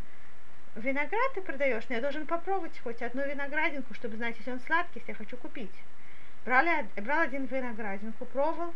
виноград 0.75 1.33
ты 1.35 1.41
продаешь, 1.41 1.89
но 1.89 1.95
я 1.95 2.03
должен 2.03 2.27
попробовать 2.27 2.79
хоть 2.81 3.01
одну 3.01 3.27
виноградинку, 3.27 3.95
чтобы 3.95 4.17
знать, 4.17 4.37
если 4.37 4.53
он 4.53 4.61
сладкий, 4.61 4.99
если 4.99 5.13
я 5.13 5.17
хочу 5.17 5.37
купить. 5.39 5.73
Брали, 6.45 6.87
брал 6.97 7.21
один 7.21 7.47
виноградинку, 7.47 8.27
пробовал, 8.27 8.75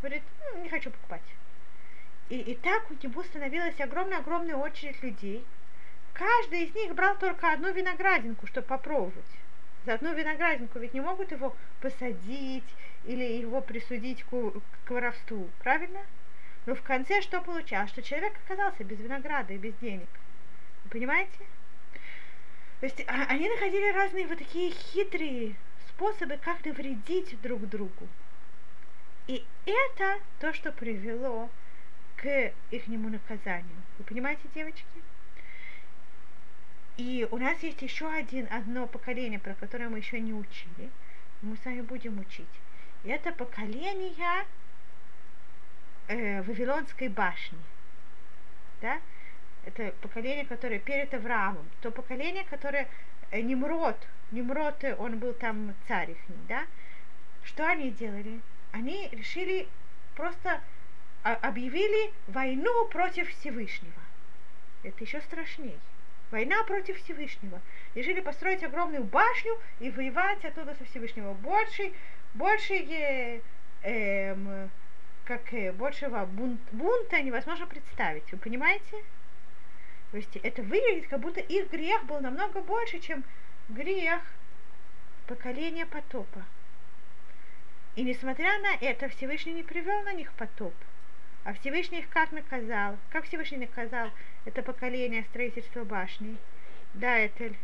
говорит, 0.00 0.22
ну, 0.52 0.62
не 0.62 0.68
хочу 0.68 0.90
покупать. 0.90 1.22
И, 2.28 2.38
и 2.38 2.54
так 2.56 2.90
у 2.90 2.94
него 3.06 3.22
становилась 3.22 3.80
огромная-огромная 3.80 4.56
очередь 4.56 5.02
людей. 5.02 5.44
Каждый 6.12 6.64
из 6.64 6.74
них 6.74 6.94
брал 6.94 7.16
только 7.16 7.52
одну 7.52 7.72
виноградинку, 7.72 8.46
чтобы 8.46 8.66
попробовать. 8.66 9.14
За 9.86 9.94
одну 9.94 10.14
виноградинку 10.14 10.78
ведь 10.78 10.92
не 10.92 11.00
могут 11.00 11.30
его 11.30 11.56
посадить 11.80 12.64
или 13.04 13.24
его 13.24 13.60
присудить 13.60 14.24
к, 14.24 14.52
к 14.84 14.90
воровству, 14.90 15.48
правильно? 15.62 16.00
Но 16.66 16.74
в 16.74 16.82
конце 16.82 17.22
что 17.22 17.40
получалось? 17.40 17.90
Что 17.90 18.02
человек 18.02 18.34
оказался 18.44 18.84
без 18.84 18.98
винограда 18.98 19.54
и 19.54 19.58
без 19.58 19.74
денег. 19.76 20.08
Вы 20.84 20.90
понимаете? 20.90 21.38
То 22.80 22.86
есть 22.86 23.02
а, 23.06 23.26
они 23.28 23.48
находили 23.48 23.92
разные 23.92 24.26
вот 24.26 24.38
такие 24.38 24.72
хитрые 24.72 25.54
способы, 25.88 26.36
как 26.36 26.64
навредить 26.64 27.40
друг 27.40 27.66
другу. 27.68 28.06
И 29.26 29.44
это 29.64 30.18
то, 30.40 30.52
что 30.52 30.72
привело 30.72 31.48
к 32.18 32.52
их 32.70 32.88
наказанию. 32.88 33.76
Вы 33.98 34.04
понимаете, 34.04 34.42
девочки? 34.54 34.84
И 36.96 37.26
у 37.30 37.38
нас 37.38 37.62
есть 37.62 37.80
еще 37.80 38.12
один, 38.12 38.48
одно 38.50 38.86
поколение, 38.86 39.38
про 39.38 39.54
которое 39.54 39.88
мы 39.88 39.98
еще 39.98 40.18
не 40.20 40.32
учили. 40.32 40.90
Мы 41.42 41.56
с 41.56 41.64
вами 41.64 41.82
будем 41.82 42.18
учить. 42.18 42.48
И 43.04 43.08
это 43.08 43.30
поколение 43.30 44.44
э, 46.08 46.42
Вавилонской 46.42 47.08
башни. 47.08 47.58
Да? 48.80 49.00
Это 49.64 49.94
поколение, 50.00 50.44
которое 50.44 50.80
перед 50.80 51.14
Авраамом. 51.14 51.68
То 51.80 51.92
поколение, 51.92 52.44
которое 52.50 52.88
э, 53.30 53.40
Немрод, 53.42 53.96
Немрод, 54.32 54.82
э, 54.82 54.96
он 54.96 55.20
был 55.20 55.34
там 55.34 55.74
царь 55.86 56.10
их, 56.10 56.18
да? 56.48 56.66
Что 57.44 57.64
они 57.68 57.92
делали? 57.92 58.40
Они 58.72 59.08
решили 59.12 59.68
просто 60.16 60.60
объявили 61.22 62.12
войну 62.26 62.86
против 62.88 63.28
Всевышнего. 63.30 64.00
Это 64.82 65.04
еще 65.04 65.20
страшнее. 65.20 65.78
Война 66.30 66.62
против 66.64 66.98
Всевышнего. 66.98 67.60
Решили 67.94 68.20
построить 68.20 68.62
огромную 68.62 69.04
башню 69.04 69.58
и 69.80 69.90
воевать 69.90 70.44
оттуда 70.44 70.74
со 70.74 70.84
Всевышнего. 70.84 71.32
Больше, 71.34 71.92
больше 72.34 72.74
э, 72.74 73.40
э, 73.82 74.68
как 75.24 75.52
э, 75.52 75.72
большего 75.72 76.24
бунт, 76.26 76.60
бунта 76.72 77.20
невозможно 77.22 77.66
представить. 77.66 78.30
Вы 78.30 78.38
понимаете? 78.38 79.04
То 80.10 80.16
есть 80.16 80.36
это 80.36 80.62
выглядит, 80.62 81.08
как 81.08 81.20
будто 81.20 81.40
их 81.40 81.70
грех 81.70 82.04
был 82.04 82.20
намного 82.20 82.60
больше, 82.60 82.98
чем 82.98 83.24
грех 83.68 84.22
поколения 85.26 85.86
потопа. 85.86 86.44
И 87.96 88.02
несмотря 88.02 88.58
на 88.60 88.74
это, 88.80 89.08
Всевышний 89.08 89.52
не 89.52 89.62
привел 89.62 90.02
на 90.02 90.12
них 90.12 90.32
потоп. 90.34 90.74
А 91.48 91.54
Всевышний 91.54 92.00
их 92.00 92.10
как 92.10 92.30
наказал? 92.30 92.98
Как 93.08 93.24
Всевышний 93.24 93.56
наказал 93.56 94.10
это 94.44 94.62
поколение 94.62 95.24
строительства 95.30 95.82
башни? 95.82 96.36
Да, 96.92 97.24
Этель. 97.24 97.56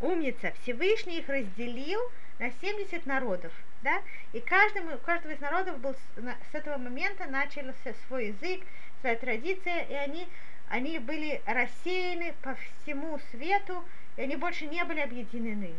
Умница. 0.00 0.52
Всевышний 0.62 1.18
их 1.18 1.28
разделил 1.28 1.98
на 2.38 2.52
70 2.52 3.04
народов. 3.04 3.52
Да? 3.82 4.00
И 4.32 4.38
каждому, 4.38 4.94
у 4.94 4.98
каждого 4.98 5.32
из 5.32 5.40
народов 5.40 5.80
был 5.80 5.96
с 6.14 6.54
этого 6.54 6.78
момента 6.78 7.26
начался 7.26 7.94
свой 8.06 8.28
язык, 8.28 8.64
своя 9.00 9.16
традиция, 9.16 9.86
и 9.86 9.94
они, 9.94 10.28
они 10.68 11.00
были 11.00 11.42
рассеяны 11.46 12.32
по 12.42 12.54
всему 12.54 13.18
свету, 13.32 13.84
и 14.16 14.22
они 14.22 14.36
больше 14.36 14.66
не 14.66 14.84
были 14.84 15.00
объединены 15.00 15.74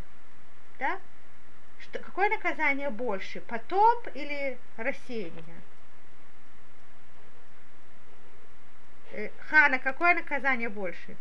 да? 0.80 1.00
Что, 1.80 2.00
какое 2.00 2.30
наказание 2.30 2.90
больше, 2.90 3.42
потоп 3.42 4.08
или 4.14 4.58
рассеяние? 4.78 5.62
Э, 9.12 9.30
Хана, 9.50 9.80
какое 9.80 10.16
наказание 10.16 10.70
больше? 10.70 11.16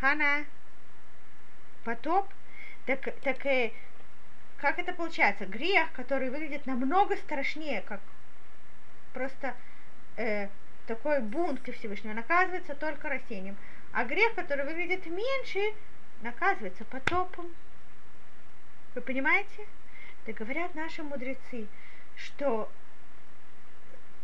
Хана, 0.00 0.44
потоп? 1.84 2.28
Так, 2.86 3.02
так 3.22 3.44
э, 3.46 3.72
как 4.58 4.78
это 4.78 4.92
получается? 4.92 5.46
Грех, 5.46 5.92
который 5.92 6.30
выглядит 6.30 6.66
намного 6.66 7.16
страшнее, 7.16 7.82
как 7.82 8.00
просто 9.12 9.54
э, 10.16 10.48
такой 10.86 11.20
бунт 11.20 11.60
ко 11.60 11.72
Всевышнему, 11.72 12.14
наказывается 12.14 12.74
только 12.74 13.08
растением. 13.08 13.56
А 13.92 14.04
грех, 14.04 14.34
который 14.34 14.64
выглядит 14.64 15.06
меньше, 15.06 15.74
наказывается 16.20 16.84
потопом. 16.84 17.46
Вы 18.94 19.00
понимаете? 19.00 19.66
Так 20.26 20.36
говорят 20.36 20.74
наши 20.74 21.02
мудрецы, 21.02 21.66
что 22.16 22.70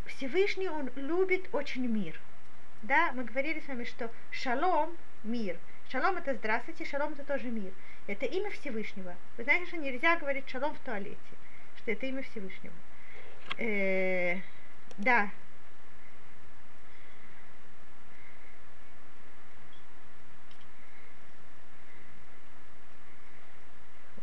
Всевышний, 0.06 0.68
он 0.68 0.90
любит 0.96 1.48
очень 1.52 1.86
мир. 1.86 2.18
Да, 2.82 3.12
мы 3.12 3.24
говорили 3.24 3.60
с 3.60 3.68
вами, 3.68 3.84
что 3.84 4.10
шалом– 4.30 4.96
мир. 5.24 5.56
Шалом– 5.90 6.16
это 6.18 6.34
здравствуйте, 6.34 6.84
шалом– 6.84 7.12
это 7.14 7.24
тоже 7.24 7.48
мир. 7.48 7.72
Это 8.06 8.26
имя 8.26 8.50
Всевышнего. 8.50 9.14
Вы 9.36 9.44
знаете, 9.44 9.66
что 9.66 9.76
нельзя 9.76 10.16
говорить 10.16 10.48
шалом 10.48 10.74
в 10.74 10.78
туалете, 10.80 11.16
что 11.78 11.90
это 11.90 12.06
имя 12.06 12.22
Всевышнего. 12.22 12.74
Э, 13.58 14.40
да. 14.98 15.30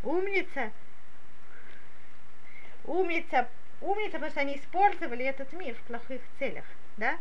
Умница. 0.03 0.71
Умница. 2.83 3.47
Умница, 3.79 4.11
потому 4.13 4.31
что 4.31 4.41
они 4.41 4.57
использовали 4.57 5.23
этот 5.23 5.53
мир 5.53 5.75
в 5.75 5.81
плохих 5.83 6.21
целях. 6.39 6.65
Да? 6.97 7.17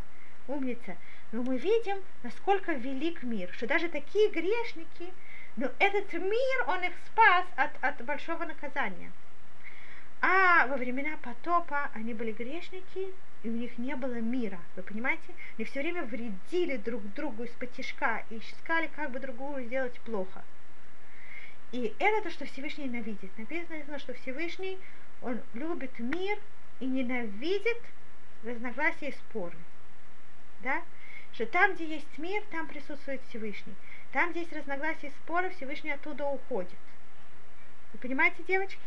Умница. 0.49 0.97
Но 1.31 1.43
мы 1.43 1.59
видим, 1.59 1.99
насколько 2.25 2.73
велик 2.73 3.23
мир, 3.23 3.53
что 3.53 3.69
даже 3.69 3.89
такие 3.89 4.31
грешники, 4.31 5.13
но 5.57 5.71
этот 5.79 6.13
мир, 6.13 6.65
он 6.67 6.83
их 6.83 6.93
спас 7.07 7.47
от, 7.57 7.71
от 7.81 8.05
большого 8.05 8.45
наказания. 8.45 9.13
А 10.21 10.67
во 10.67 10.77
времена 10.77 11.17
потопа 11.23 11.91
они 11.95 12.15
были 12.15 12.33
грешники, 12.33 13.13
и 13.45 13.49
у 13.49 13.53
них 13.53 13.79
не 13.79 13.95
было 13.95 14.15
мира. 14.15 14.59
Вы 14.77 14.83
понимаете? 14.83 15.35
Они 15.57 15.65
все 15.65 15.81
время 15.81 16.03
вредили 16.03 16.77
друг 16.79 17.03
другу 17.15 17.45
из-под 17.45 17.73
тяжка 17.73 18.25
и 18.31 18.39
искали, 18.39 18.91
как 18.95 19.11
бы 19.13 19.21
другую 19.21 19.65
сделать 19.67 19.99
плохо. 20.01 20.43
И 21.73 21.95
это 21.99 22.23
то, 22.23 22.31
что 22.31 22.45
Всевышний 22.45 22.85
ненавидит. 22.85 23.37
Написано, 23.39 23.99
что 23.99 24.13
Всевышний, 24.15 24.79
он 25.23 25.41
любит 25.55 25.99
мир 25.99 26.39
и 26.81 26.87
ненавидит 26.87 27.81
разногласия 28.45 29.09
и 29.09 29.13
споры. 29.13 29.57
Да? 30.63 30.83
Что 31.33 31.47
там, 31.47 31.75
где 31.75 31.87
есть 31.87 32.19
мир, 32.19 32.43
там 32.51 32.67
присутствует 32.67 33.23
Всевышний. 33.29 33.75
Там, 34.13 34.31
где 34.31 34.41
есть 34.41 34.53
разногласия 34.53 35.07
и 35.07 35.11
споры, 35.23 35.49
Всевышний 35.51 35.93
оттуда 35.93 36.27
уходит. 36.27 36.77
Вы 37.95 37.99
понимаете, 38.01 38.43
девочки? 38.47 38.79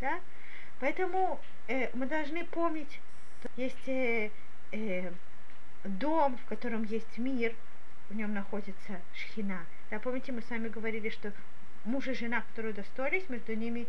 Да? 0.00 0.18
Поэтому 0.80 1.40
э, 1.68 1.90
мы 1.94 2.06
должны 2.06 2.44
помнить, 2.44 3.00
что 3.40 3.50
есть 3.56 3.88
э, 3.88 4.30
э, 4.72 5.12
дом, 5.84 6.36
в 6.38 6.44
котором 6.46 6.82
есть 6.84 7.18
мир, 7.18 7.54
в 8.08 8.14
нем 8.14 8.34
находится 8.34 9.00
шхина. 9.14 9.64
Да, 9.90 9.98
помните, 10.00 10.32
мы 10.32 10.42
с 10.42 10.50
вами 10.50 10.68
говорили, 10.68 11.08
что 11.10 11.32
муж 11.88 12.06
и 12.06 12.14
жена, 12.14 12.42
которые 12.42 12.72
удостоились, 12.72 13.28
между 13.28 13.54
ними 13.54 13.86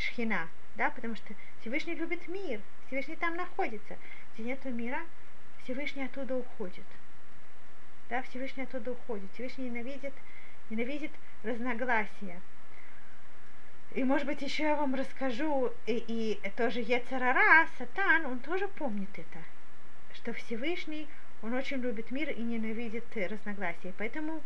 шхина, 0.00 0.48
да, 0.76 0.90
потому 0.90 1.14
что 1.14 1.34
Всевышний 1.60 1.94
любит 1.94 2.26
мир, 2.28 2.60
Всевышний 2.86 3.16
там 3.16 3.36
находится. 3.36 3.96
Где 4.34 4.44
нет 4.44 4.64
мира, 4.64 5.02
Всевышний 5.62 6.04
оттуда 6.04 6.36
уходит. 6.36 6.84
Да, 8.08 8.22
Всевышний 8.22 8.62
оттуда 8.62 8.92
уходит. 8.92 9.30
Всевышний 9.34 9.68
ненавидит, 9.68 10.12
ненавидит 10.70 11.10
разногласия. 11.42 12.40
И, 13.94 14.04
может 14.04 14.26
быть, 14.26 14.42
еще 14.42 14.64
я 14.64 14.76
вам 14.76 14.94
расскажу, 14.94 15.72
и, 15.86 16.04
и 16.06 16.50
тоже 16.50 16.80
Ецарара, 16.80 17.66
Сатан, 17.78 18.26
он 18.26 18.38
тоже 18.40 18.68
помнит 18.68 19.08
это, 19.14 19.38
что 20.14 20.32
Всевышний, 20.34 21.08
он 21.42 21.54
очень 21.54 21.78
любит 21.78 22.10
мир 22.10 22.30
и 22.30 22.42
ненавидит 22.42 23.04
разногласия. 23.16 23.94
Поэтому 23.96 24.42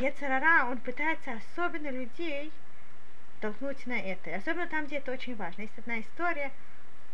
Ецарара, 0.00 0.66
он 0.70 0.78
пытается 0.78 1.32
особенно 1.32 1.90
людей 1.90 2.52
толкнуть 3.40 3.86
на 3.86 3.98
это. 3.98 4.34
Особенно 4.34 4.66
там, 4.66 4.86
где 4.86 4.96
это 4.96 5.12
очень 5.12 5.36
важно. 5.36 5.62
Есть 5.62 5.78
одна 5.78 6.00
история 6.00 6.52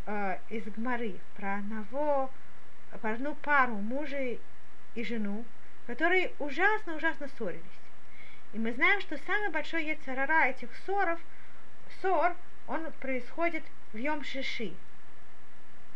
э, 0.07 0.39
из 0.51 0.65
Гмары 0.65 1.19
про 1.37 1.57
одного, 1.57 2.31
про 3.01 3.13
одну 3.13 3.35
пару, 3.35 3.75
мужа 3.75 4.37
и 4.95 5.05
жену, 5.05 5.45
которые 5.87 6.33
ужасно-ужасно 6.39 7.29
ссорились. 7.29 7.63
И 8.53 8.59
мы 8.59 8.73
знаем, 8.73 9.01
что 9.01 9.19
самый 9.19 9.51
большой 9.51 9.85
яцерара 9.87 10.47
этих 10.47 10.71
ссоров, 10.85 11.19
ссор, 12.01 12.37
он 12.67 12.91
происходит 13.01 13.65
в 13.93 13.97
Йом 13.97 14.25
Шиши. 14.25 14.73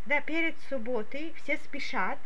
Да, 0.07 0.21
перед 0.21 0.59
субботой 0.68 1.35
все 1.37 1.57
спешат, 1.59 2.18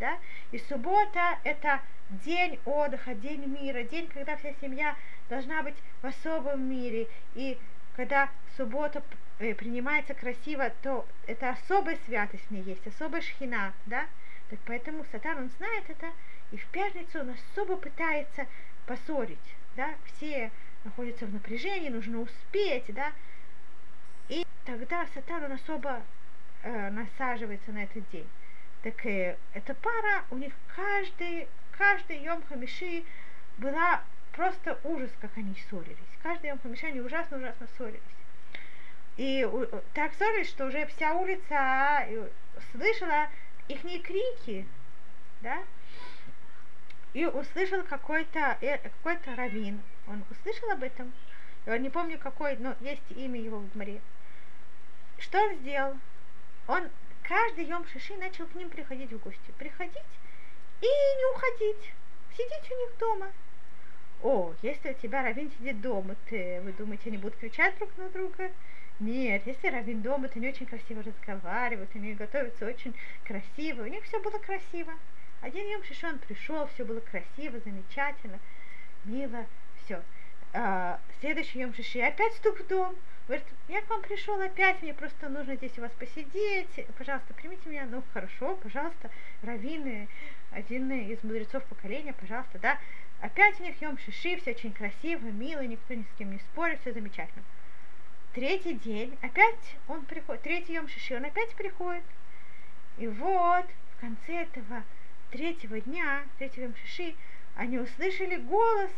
да, 0.00 0.18
и 0.50 0.58
суббота 0.58 1.38
это 1.44 1.80
день 2.24 2.58
отдыха, 2.64 3.14
день 3.14 3.46
мира, 3.46 3.82
день, 3.84 4.08
когда 4.08 4.36
вся 4.36 4.52
семья 4.60 4.96
должна 5.28 5.62
быть 5.62 5.76
в 6.02 6.06
особом 6.06 6.70
мире, 6.70 7.08
и 7.34 7.58
когда 7.96 8.28
суббота 8.56 9.02
э, 9.38 9.54
принимается 9.54 10.14
красиво, 10.14 10.70
то 10.82 11.06
это 11.26 11.50
особая 11.50 11.98
святость 12.06 12.44
в 12.48 12.50
ней 12.50 12.62
есть, 12.62 12.86
особая 12.86 13.22
шхина, 13.22 13.72
да, 13.86 14.06
так 14.50 14.58
поэтому 14.66 15.04
Сатан, 15.12 15.38
он 15.38 15.50
знает 15.58 15.84
это, 15.88 16.10
и 16.50 16.56
в 16.56 16.66
пятницу 16.66 17.20
он 17.20 17.30
особо 17.30 17.76
пытается 17.76 18.46
поссорить 18.86 19.38
да, 19.76 19.94
все 20.04 20.50
находятся 20.84 21.26
в 21.26 21.32
напряжении, 21.32 21.88
нужно 21.88 22.20
успеть, 22.20 22.84
да, 22.88 23.12
и 24.28 24.44
тогда 24.64 25.06
сатан, 25.14 25.44
он 25.44 25.52
особо 25.52 26.02
э, 26.62 26.90
насаживается 26.90 27.72
на 27.72 27.84
этот 27.84 28.08
день. 28.10 28.28
Так 28.82 29.06
э, 29.06 29.36
эта 29.54 29.74
пара, 29.74 30.24
у 30.30 30.36
них 30.36 30.52
каждый, 30.74 31.48
каждый 31.78 32.18
Йом 32.18 32.42
Хамиши 32.48 33.04
была 33.58 34.02
просто 34.32 34.78
ужас, 34.82 35.10
как 35.20 35.30
они 35.36 35.54
ссорились. 35.54 35.96
Каждый 36.22 36.48
Йом 36.50 36.58
Хамиши 36.58 36.86
они 36.86 37.00
ужасно-ужасно 37.00 37.68
ссорились. 37.76 38.00
И 39.16 39.48
так 39.94 40.12
ссорились, 40.14 40.48
что 40.48 40.66
уже 40.66 40.86
вся 40.86 41.14
улица 41.14 42.06
э, 42.08 42.28
слышала 42.72 43.28
их 43.68 43.82
крики, 43.82 44.66
да, 45.42 45.62
и 47.12 47.24
услышал 47.26 47.82
какой-то 47.84 48.58
э, 48.60 48.78
какой-то 48.78 49.36
раввин. 49.36 49.80
Он 50.08 50.24
услышал 50.30 50.70
об 50.70 50.82
этом. 50.82 51.12
Я 51.66 51.78
не 51.78 51.90
помню 51.90 52.18
какой, 52.18 52.56
но 52.56 52.74
есть 52.80 53.02
имя 53.10 53.40
его 53.40 53.58
в 53.58 53.76
море. 53.76 54.00
Что 55.18 55.40
он 55.40 55.54
сделал? 55.58 55.96
Он 56.66 56.88
каждый 57.32 57.64
Йом 57.64 57.86
Шиши 57.86 58.14
начал 58.16 58.46
к 58.46 58.54
ним 58.54 58.68
приходить 58.68 59.10
в 59.10 59.18
гости. 59.18 59.52
Приходить 59.56 60.12
и 60.82 60.84
не 60.84 61.34
уходить. 61.34 61.92
Сидеть 62.36 62.70
у 62.70 62.78
них 62.78 62.98
дома. 62.98 63.32
О, 64.22 64.52
если 64.60 64.90
у 64.90 64.94
тебя 64.94 65.22
раввин 65.22 65.50
сидит 65.58 65.80
дома, 65.80 66.14
ты, 66.28 66.60
вы 66.62 66.72
думаете, 66.72 67.04
они 67.08 67.16
будут 67.16 67.38
кричать 67.38 67.74
друг 67.78 67.90
на 67.96 68.10
друга? 68.10 68.50
Нет, 69.00 69.46
если 69.46 69.68
раввин 69.68 70.02
дома, 70.02 70.28
то 70.28 70.38
они 70.38 70.48
очень 70.50 70.66
красиво 70.66 71.02
разговаривают, 71.02 71.88
они 71.94 72.12
готовятся 72.12 72.66
очень 72.66 72.94
красиво, 73.24 73.82
у 73.82 73.86
них 73.86 74.04
все 74.04 74.20
было 74.20 74.38
красиво. 74.38 74.92
Один 75.40 75.66
Йом 75.66 75.84
Шишон 75.84 76.18
пришел, 76.18 76.66
все 76.74 76.84
было 76.84 77.00
красиво, 77.00 77.58
замечательно, 77.64 78.38
мило, 79.06 79.46
все. 79.82 80.02
А, 80.52 81.00
следующий 81.20 81.60
Йом 81.60 81.72
Шиши 81.72 82.00
опять 82.00 82.34
стук 82.34 82.60
в 82.60 82.66
дом. 82.66 82.94
Говорит, 83.26 83.46
я 83.68 83.80
к 83.82 83.88
вам 83.88 84.02
пришел 84.02 84.40
опять, 84.40 84.82
мне 84.82 84.92
просто 84.92 85.28
нужно 85.28 85.54
здесь 85.56 85.78
у 85.78 85.82
вас 85.82 85.92
посидеть, 85.92 86.86
пожалуйста, 86.98 87.32
примите 87.34 87.68
меня. 87.68 87.86
Ну, 87.86 88.02
хорошо, 88.12 88.56
пожалуйста, 88.56 89.10
раввины, 89.42 90.08
один 90.50 90.90
из 90.90 91.22
мудрецов 91.22 91.64
поколения, 91.64 92.12
пожалуйста, 92.12 92.58
да. 92.58 92.78
Опять 93.20 93.60
у 93.60 93.62
них 93.62 93.80
Йом 93.80 93.98
Шиши, 93.98 94.36
все 94.38 94.50
очень 94.50 94.72
красиво, 94.72 95.24
мило, 95.26 95.60
никто 95.60 95.94
ни 95.94 96.02
с 96.02 96.18
кем 96.18 96.32
не 96.32 96.38
спорит, 96.38 96.80
все 96.80 96.92
замечательно. 96.92 97.44
Третий 98.34 98.74
день, 98.74 99.16
опять 99.22 99.76
он 99.86 100.04
приходит, 100.04 100.42
третий 100.42 100.74
Йом 100.74 100.88
Шиши, 100.88 101.14
он 101.14 101.24
опять 101.24 101.54
приходит. 101.54 102.04
И 102.98 103.06
вот 103.06 103.66
в 103.96 104.00
конце 104.00 104.42
этого 104.42 104.82
третьего 105.30 105.80
дня, 105.80 106.24
третьего 106.38 106.68
Мшиши, 106.68 107.14
они 107.56 107.78
услышали 107.78 108.36
голос. 108.36 108.90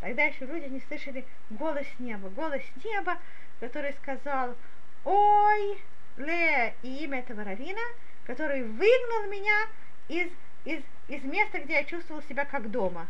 Тогда 0.00 0.24
еще 0.24 0.46
люди 0.46 0.66
не 0.66 0.80
слышали 0.80 1.24
голос 1.50 1.86
неба. 1.98 2.28
Голос 2.30 2.62
неба, 2.82 3.18
который 3.60 3.92
сказал, 3.94 4.56
ой, 5.04 5.78
Ле, 6.16 6.74
и 6.82 7.04
имя 7.04 7.20
этого 7.20 7.44
равина, 7.44 7.82
который 8.24 8.62
выгнал 8.62 9.30
меня 9.30 9.66
из, 10.08 10.30
из, 10.64 10.82
из 11.08 11.22
места, 11.24 11.60
где 11.60 11.74
я 11.74 11.84
чувствовал 11.84 12.22
себя 12.22 12.44
как 12.44 12.70
дома. 12.70 13.06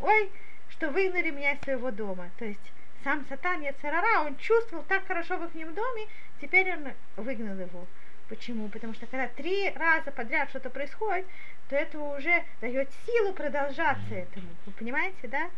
Ой, 0.00 0.30
что 0.70 0.90
выгнали 0.90 1.30
меня 1.30 1.52
из 1.52 1.60
своего 1.60 1.90
дома. 1.90 2.30
То 2.38 2.44
есть 2.44 2.72
сам 3.02 3.24
сатан 3.28 3.62
Яцерара, 3.62 4.26
он 4.26 4.36
чувствовал 4.36 4.84
так 4.84 5.06
хорошо 5.06 5.38
в 5.38 5.44
их 5.44 5.74
доме, 5.74 6.06
теперь 6.40 6.72
он 6.72 6.92
выгнал 7.16 7.58
его. 7.58 7.86
Почему? 8.28 8.68
Потому 8.68 8.94
что 8.94 9.06
когда 9.06 9.26
три 9.26 9.70
раза 9.70 10.12
подряд 10.12 10.50
что-то 10.50 10.70
происходит, 10.70 11.26
то 11.68 11.76
это 11.76 11.98
уже 11.98 12.44
дает 12.60 12.88
силу 13.04 13.32
продолжаться 13.32 14.14
этому. 14.14 14.48
Вы 14.66 14.72
понимаете, 14.72 15.26
да? 15.28 15.50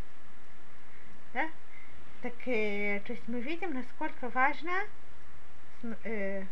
Да? 1.33 1.49
Так, 2.23 2.35
э, 2.47 3.01
то 3.07 3.13
есть 3.13 3.27
мы 3.27 3.41
видим, 3.41 3.75
насколько 3.75 4.29
важно 4.29 4.73
э, 6.05 6.45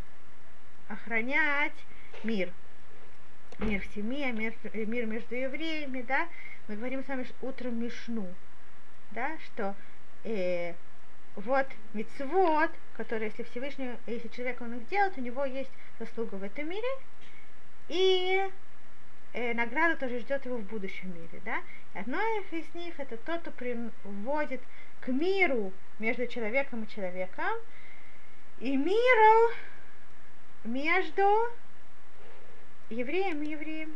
охранять 0.88 1.74
мир. 2.24 2.52
Мир 3.58 3.82
в 3.82 3.94
семье, 3.94 4.32
мир, 4.32 4.54
э, 4.64 4.84
мир 4.84 5.06
между 5.06 5.34
евреями, 5.34 6.02
да? 6.02 6.28
Мы 6.66 6.76
говорим 6.76 7.04
с 7.04 7.08
вами 7.08 7.26
утром 7.42 7.82
Мишну, 7.82 8.26
да, 9.12 9.36
что 9.46 9.74
э, 10.24 10.74
вот 11.36 11.66
мецвод, 11.94 12.70
который, 12.96 13.28
если 13.28 13.44
Всевышний, 13.44 13.96
если 14.06 14.28
человек 14.28 14.60
он 14.60 14.74
их 14.74 14.88
делает, 14.88 15.16
у 15.16 15.20
него 15.20 15.44
есть 15.44 15.70
заслуга 15.98 16.34
в 16.36 16.42
этом 16.42 16.68
мире, 16.68 16.88
и 17.88 18.48
э, 19.32 19.54
награда 19.54 19.96
тоже 19.96 20.20
ждет 20.20 20.44
его 20.44 20.56
в 20.56 20.64
будущем 20.64 21.14
мире, 21.14 21.40
да. 21.44 21.62
Одно 21.94 22.18
из 22.50 22.74
них 22.74 22.98
это 22.98 23.16
тот, 23.16 23.40
кто 23.40 23.50
приводит 23.50 24.60
к 25.00 25.08
миру 25.08 25.72
между 25.98 26.26
человеком 26.26 26.84
и 26.84 26.88
человеком, 26.88 27.54
и 28.58 28.76
миру 28.76 29.54
между 30.64 31.22
евреем 32.90 33.42
и 33.42 33.50
евреем, 33.50 33.94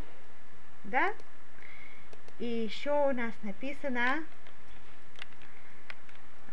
да. 0.85 1.13
И 2.39 2.47
еще 2.47 3.09
у 3.09 3.13
нас 3.13 3.33
написано 3.43 4.25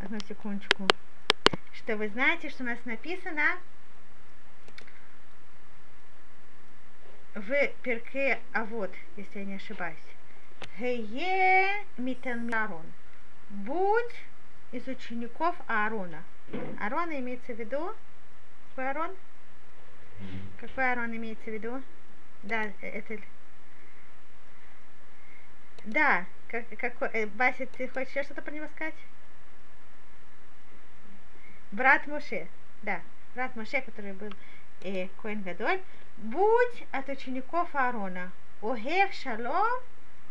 Одну 0.04 0.18
секундочку. 0.28 0.88
Что 1.74 1.96
вы 1.96 2.10
знаете, 2.10 2.50
что 2.50 2.64
у 2.64 2.66
нас 2.66 2.80
написано 2.86 3.60
в 7.36 7.68
перке 7.84 8.40
а 8.54 8.66
вот, 8.66 8.92
если 9.18 9.40
я 9.40 9.46
не 9.46 9.56
ошибаюсь. 9.56 9.98
Гее 10.78 11.86
митанмарон. 11.98 12.86
Будь 13.50 14.16
из 14.72 14.88
учеников 14.88 15.56
Аарона. 15.68 16.24
Аарон 16.80 17.12
имеется 17.12 17.54
в 17.54 17.60
виду? 17.60 17.94
Какой 18.70 18.88
Аарон? 18.88 19.16
Какой 20.60 20.90
Аарон 20.92 21.16
имеется 21.16 21.46
в 21.46 21.54
виду? 21.54 21.82
Да, 22.44 22.72
это... 22.82 23.18
Да, 25.86 26.26
как, 26.48 26.66
какой... 26.78 27.08
Э, 27.10 27.26
Бася, 27.26 27.66
ты 27.66 27.88
хочешь 27.88 28.26
что-то 28.26 28.42
про 28.42 28.52
него 28.52 28.68
сказать? 28.76 28.96
брат 31.72 32.06
Моше, 32.08 32.48
да, 32.84 33.02
брат 33.34 33.56
Моше, 33.56 33.82
который 33.82 34.14
был 34.14 34.32
э, 34.82 35.08
Коэн 35.22 35.42
Гадоль, 35.42 35.82
будь 36.22 36.84
от 36.92 37.10
учеников 37.10 37.70
Аарона, 37.74 38.32
Огев 38.62 39.12
Шалом, 39.14 39.82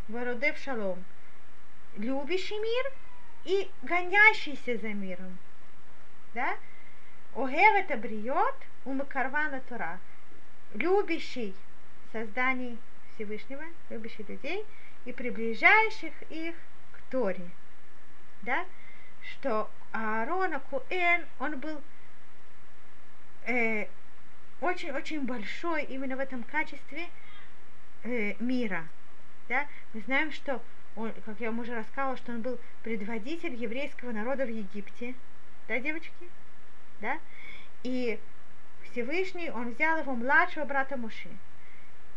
Вородев 0.09 0.57
Шалом, 0.59 1.05
любящий 1.97 2.59
мир 2.59 2.93
и 3.45 3.71
гонящийся 3.83 4.79
за 4.79 4.89
миром. 4.89 5.37
Да? 6.35 6.57
Огев 7.35 7.75
это 7.75 7.97
бриет, 7.97 8.55
умакарвана 8.85 9.61
Тора, 9.69 9.99
любящий 10.75 11.55
созданий 12.13 12.79
Всевышнего, 13.15 13.65
любящий 13.89 14.25
людей 14.29 14.65
и 15.05 15.13
приближающих 15.13 16.13
их 16.31 16.55
к 16.93 17.11
Торе. 17.11 17.51
Да? 18.43 18.65
Что 19.33 19.69
Аарона 19.93 20.61
Куэн, 20.61 21.27
он 21.41 21.59
был 21.59 21.81
очень-очень 24.61 25.23
большой 25.23 25.85
именно 25.85 26.17
в 26.17 26.21
этом 26.21 26.43
качестве 26.43 27.09
э, 28.05 28.35
мира. 28.41 28.87
Да? 29.49 29.67
Мы 29.95 30.01
знаем, 30.03 30.33
что 30.33 30.63
он, 30.97 31.13
как 31.25 31.41
я 31.41 31.51
вам 31.51 31.61
уже 31.61 31.75
рассказывала, 31.75 32.17
что 32.17 32.33
он 32.33 32.43
был 32.43 32.59
предводитель 32.83 33.55
еврейского 33.55 34.13
народа 34.13 34.45
в 34.45 34.51
Египте. 34.51 35.15
Да, 35.69 35.79
девочки? 35.79 36.29
Да? 37.01 37.19
И 37.83 38.19
Всевышний, 38.91 39.51
он 39.51 39.71
взял 39.71 39.99
его 39.99 40.15
младшего 40.15 40.65
брата 40.65 40.97
Муши 40.97 41.31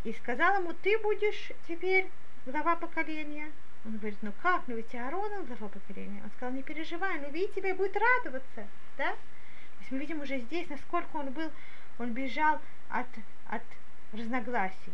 и 0.03 0.13
сказал 0.13 0.61
ему, 0.61 0.73
ты 0.73 0.97
будешь 0.97 1.51
теперь 1.67 2.07
глава 2.45 2.75
поколения. 2.75 3.51
Он 3.85 3.97
говорит, 3.97 4.17
ну 4.21 4.31
как, 4.41 4.63
ну 4.67 4.75
ведь 4.75 4.93
Аарон 4.95 5.31
он 5.31 5.45
глава 5.45 5.67
поколения. 5.67 6.21
Он 6.23 6.31
сказал, 6.31 6.53
не 6.53 6.63
переживай, 6.63 7.19
ну 7.19 7.29
видит 7.29 7.53
тебя 7.55 7.75
будет 7.75 7.95
радоваться, 7.95 8.67
да? 8.97 9.11
То 9.11 9.79
есть 9.79 9.91
мы 9.91 9.99
видим 9.99 10.21
уже 10.21 10.39
здесь, 10.39 10.69
насколько 10.69 11.17
он 11.17 11.31
был, 11.31 11.51
он 11.99 12.13
бежал 12.13 12.59
от, 12.89 13.07
от 13.47 13.63
разногласий. 14.11 14.93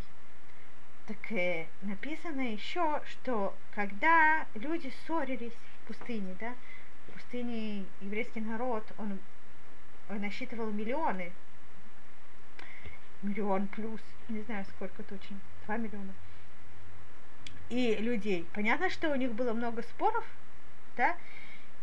Так 1.07 1.31
э, 1.31 1.65
написано 1.81 2.53
еще, 2.53 3.01
что 3.09 3.55
когда 3.73 4.45
люди 4.53 4.93
ссорились 5.05 5.53
в 5.53 5.87
пустыне, 5.87 6.35
да, 6.39 6.53
в 7.07 7.13
пустыне 7.13 7.85
еврейский 8.01 8.41
народ, 8.41 8.85
он, 8.97 9.19
он 10.09 10.21
насчитывал 10.21 10.71
миллионы, 10.71 11.31
миллион 13.23 13.67
плюс, 13.67 14.01
не 14.27 14.41
знаю 14.41 14.65
сколько 14.75 15.01
точно, 15.03 15.39
два 15.65 15.77
миллиона 15.77 16.13
и 17.69 17.95
людей. 17.95 18.47
Понятно, 18.53 18.89
что 18.89 19.11
у 19.11 19.15
них 19.15 19.33
было 19.33 19.53
много 19.53 19.83
споров, 19.83 20.25
да, 20.97 21.15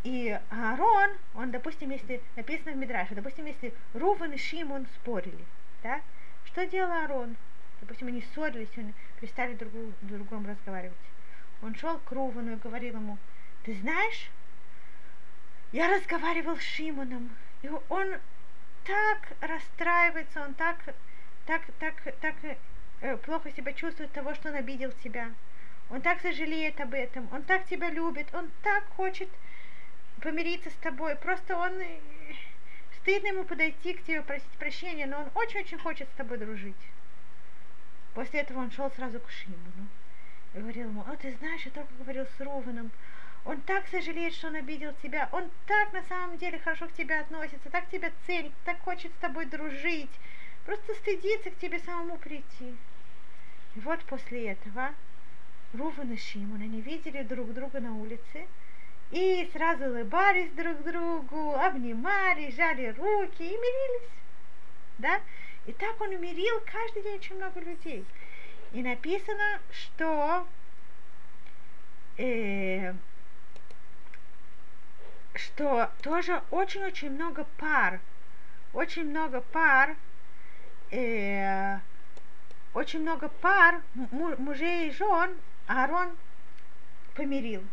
и 0.07 0.39
Аарон, 0.51 1.09
он, 1.35 1.51
допустим, 1.51 1.89
если 1.89 2.21
написано 2.37 2.71
в 2.71 2.77
Мидраше, 2.77 3.13
допустим, 3.13 3.45
если 3.45 3.73
Руван 3.93 4.31
и 4.31 4.37
Шимон 4.37 4.87
спорили, 4.95 5.43
да, 5.83 5.99
что 6.45 6.65
делал 6.65 6.93
Аарон? 6.93 7.35
Допустим, 7.81 8.07
они 8.07 8.21
ссорились, 8.21 8.69
они 8.77 8.93
перестали 9.19 9.53
друг, 9.55 9.73
друг 9.73 9.93
другом 10.01 10.47
разговаривать. 10.47 10.95
Он 11.61 11.75
шел 11.75 11.99
к 11.99 12.09
Рувану 12.13 12.53
и 12.53 12.55
говорил 12.55 12.95
ему, 12.95 13.17
ты 13.63 13.75
знаешь, 13.81 14.29
я 15.73 15.93
разговаривал 15.93 16.55
с 16.55 16.61
Шимоном, 16.61 17.29
и 17.61 17.69
он 17.89 18.15
так 18.85 19.33
расстраивается, 19.41 20.41
он 20.41 20.53
так, 20.53 20.77
так, 21.45 21.63
так, 21.79 21.95
так 22.21 22.35
э, 23.01 23.17
плохо 23.17 23.51
себя 23.51 23.73
чувствует 23.73 24.13
того, 24.13 24.33
что 24.35 24.49
он 24.49 24.55
обидел 24.55 24.93
тебя. 25.03 25.31
Он 25.89 25.99
так 25.99 26.21
сожалеет 26.21 26.79
об 26.79 26.93
этом, 26.93 27.27
он 27.33 27.43
так 27.43 27.65
тебя 27.65 27.89
любит, 27.89 28.33
он 28.33 28.49
так 28.63 28.85
хочет 28.95 29.27
помириться 30.21 30.69
с 30.69 30.75
тобой. 30.75 31.15
Просто 31.15 31.57
он 31.57 31.71
э, 31.79 31.99
стыдно 33.01 33.27
ему 33.27 33.43
подойти 33.43 33.93
к 33.93 34.03
тебе, 34.03 34.21
просить 34.21 34.49
прощения, 34.59 35.05
но 35.05 35.19
он 35.19 35.29
очень-очень 35.35 35.77
хочет 35.79 36.07
с 36.09 36.17
тобой 36.17 36.37
дружить. 36.37 36.75
После 38.13 38.41
этого 38.41 38.59
он 38.59 38.71
шел 38.71 38.89
сразу 38.91 39.19
к 39.19 39.29
Шимону 39.29 39.87
и 40.53 40.59
говорил 40.59 40.89
ему, 40.89 41.01
о, 41.01 41.15
ты 41.15 41.35
знаешь, 41.37 41.61
я 41.65 41.71
только 41.71 41.93
говорил 41.99 42.25
с 42.25 42.41
Рованом, 42.41 42.91
он 43.45 43.61
так 43.61 43.87
сожалеет, 43.87 44.33
что 44.33 44.47
он 44.47 44.55
обидел 44.55 44.93
тебя, 45.01 45.29
он 45.31 45.49
так 45.67 45.93
на 45.93 46.03
самом 46.03 46.37
деле 46.37 46.59
хорошо 46.59 46.87
к 46.87 46.93
тебе 46.93 47.19
относится, 47.19 47.69
так 47.69 47.89
тебя 47.89 48.11
ценит, 48.25 48.51
так 48.65 48.79
хочет 48.81 49.11
с 49.13 49.21
тобой 49.21 49.45
дружить, 49.45 50.09
просто 50.65 50.93
стыдится 50.95 51.51
к 51.51 51.57
тебе 51.59 51.79
самому 51.79 52.17
прийти. 52.17 52.75
И 53.75 53.79
вот 53.79 54.03
после 54.05 54.49
этого 54.49 54.93
Руван 55.73 56.11
и 56.11 56.17
Шимон, 56.17 56.61
они 56.61 56.81
видели 56.81 57.21
друг 57.23 57.53
друга 57.53 57.79
на 57.79 57.93
улице 57.95 58.47
и 59.11 59.49
сразу 59.53 59.85
улыбались 59.85 60.51
друг 60.51 60.83
другу, 60.83 61.55
обнимали, 61.55 62.51
жали 62.51 62.89
руки 62.97 63.43
и 63.43 63.57
мирились. 63.57 64.09
Да? 64.97 65.21
И 65.65 65.73
так 65.73 65.99
он 66.01 66.19
мирил 66.19 66.61
каждый 66.65 67.03
день 67.03 67.15
очень 67.15 67.35
много 67.35 67.59
людей. 67.59 68.05
И 68.73 68.83
написано, 68.83 69.59
что 69.71 70.45
э, 72.17 72.93
что 75.35 75.89
тоже 76.01 76.41
очень-очень 76.51 77.11
много 77.11 77.45
пар, 77.57 77.99
очень 78.73 79.09
много 79.09 79.41
пар, 79.41 79.95
э, 80.91 81.77
очень 82.73 83.01
много 83.01 83.29
пар 83.29 83.81
мужей 84.37 84.89
и 84.89 84.91
жен 84.91 85.37
Аарон 85.67 86.15
помирил. 87.15 87.63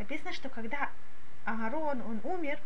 Написано, 0.00 0.32
что 0.32 0.48
когда 0.48 0.88
Аарон, 1.44 2.00
он 2.00 2.20
умер, 2.24 2.58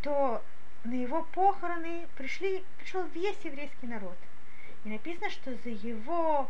то 0.00 0.40
на 0.84 0.94
его 0.94 1.24
похороны 1.24 2.06
пришли, 2.16 2.64
пришел 2.78 3.04
весь 3.06 3.36
еврейский 3.42 3.88
народ. 3.88 4.16
И 4.84 4.90
написано, 4.90 5.28
что 5.28 5.56
за 5.56 5.70
его 5.70 6.48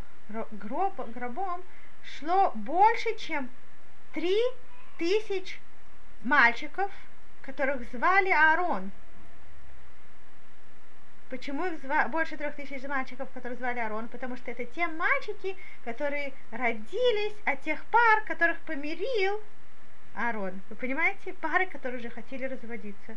гроб, 0.51 1.01
гробом 1.14 1.62
шло 2.05 2.53
больше, 2.55 3.16
чем 3.16 3.49
три 4.12 4.38
тысяч 4.99 5.59
мальчиков, 6.25 6.90
которых 7.40 7.90
звали 7.90 8.29
Аарон. 8.29 8.90
Почему 11.31 11.64
их 11.64 11.81
зва... 11.81 12.07
больше 12.09 12.37
трех 12.37 12.55
тысяч 12.55 12.83
мальчиков, 12.83 13.31
которых 13.33 13.59
звали 13.59 13.79
Арон? 13.79 14.09
Потому 14.09 14.37
что 14.37 14.51
это 14.51 14.66
те 14.66 14.88
мальчики, 14.88 15.57
которые 15.85 16.35
родились 16.51 17.37
от 17.47 17.62
тех 17.62 17.83
пар, 17.87 18.25
которых 18.27 18.59
помирил 18.61 19.40
Арон. 20.14 20.61
Вы 20.68 20.77
понимаете? 20.77 21.33
Пары, 21.35 21.66
которые 21.66 22.01
уже 22.01 22.11
хотели 22.11 22.44
разводиться. 22.44 23.16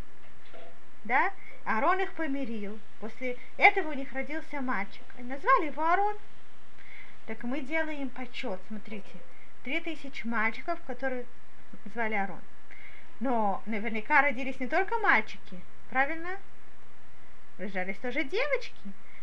да, 1.03 1.31
Аарон 1.65 1.99
их 1.99 2.11
помирил. 2.13 2.79
После 2.99 3.37
этого 3.57 3.89
у 3.91 3.93
них 3.93 4.11
родился 4.13 4.61
мальчик. 4.61 5.03
Они 5.17 5.27
назвали 5.27 5.67
его 5.67 5.83
Аарон. 5.83 6.17
Так 7.25 7.43
мы 7.43 7.61
делаем 7.61 8.09
почет, 8.09 8.59
смотрите. 8.67 9.15
Три 9.63 9.79
тысячи 9.79 10.27
мальчиков, 10.27 10.79
которые 10.85 11.25
звали 11.93 12.15
Аарон. 12.15 12.41
Но 13.19 13.63
наверняка 13.65 14.21
родились 14.21 14.59
не 14.59 14.67
только 14.67 14.97
мальчики, 14.97 15.59
правильно? 15.89 16.37
Рожались 17.57 17.97
тоже 17.97 18.23
девочки. 18.23 18.75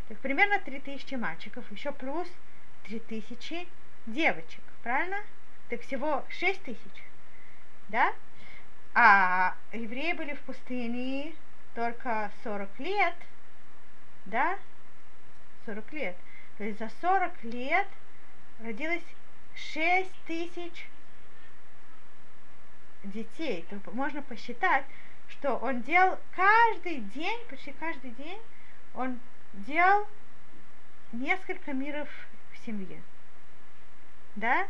Так 0.08 0.18
примерно 0.18 0.58
три 0.60 0.80
тысячи 0.80 1.14
мальчиков, 1.14 1.70
еще 1.70 1.92
плюс 1.92 2.28
три 2.84 3.00
тысячи 3.00 3.68
девочек, 4.06 4.62
правильно? 4.82 5.18
Так 5.68 5.82
всего 5.82 6.24
шесть 6.30 6.62
тысяч, 6.62 7.04
да? 7.90 8.14
А 8.94 9.54
евреи 9.72 10.12
были 10.12 10.34
в 10.34 10.40
пустыне 10.40 11.34
только 11.74 12.30
40 12.44 12.78
лет, 12.80 13.14
да? 14.26 14.58
40 15.66 15.92
лет. 15.92 16.16
То 16.56 16.64
есть 16.64 16.78
за 16.78 16.90
40 17.00 17.44
лет 17.44 17.88
родилось 18.60 19.04
6 19.54 20.10
тысяч 20.26 20.86
детей. 23.04 23.64
То 23.70 23.78
можно 23.92 24.22
посчитать, 24.22 24.84
что 25.28 25.56
он 25.56 25.82
делал 25.82 26.18
каждый 26.34 27.00
день, 27.00 27.40
почти 27.48 27.72
каждый 27.72 28.10
день, 28.12 28.40
он 28.94 29.18
делал 29.52 30.06
несколько 31.12 31.72
миров 31.72 32.08
в 32.52 32.66
семье. 32.66 33.02
Да? 34.36 34.68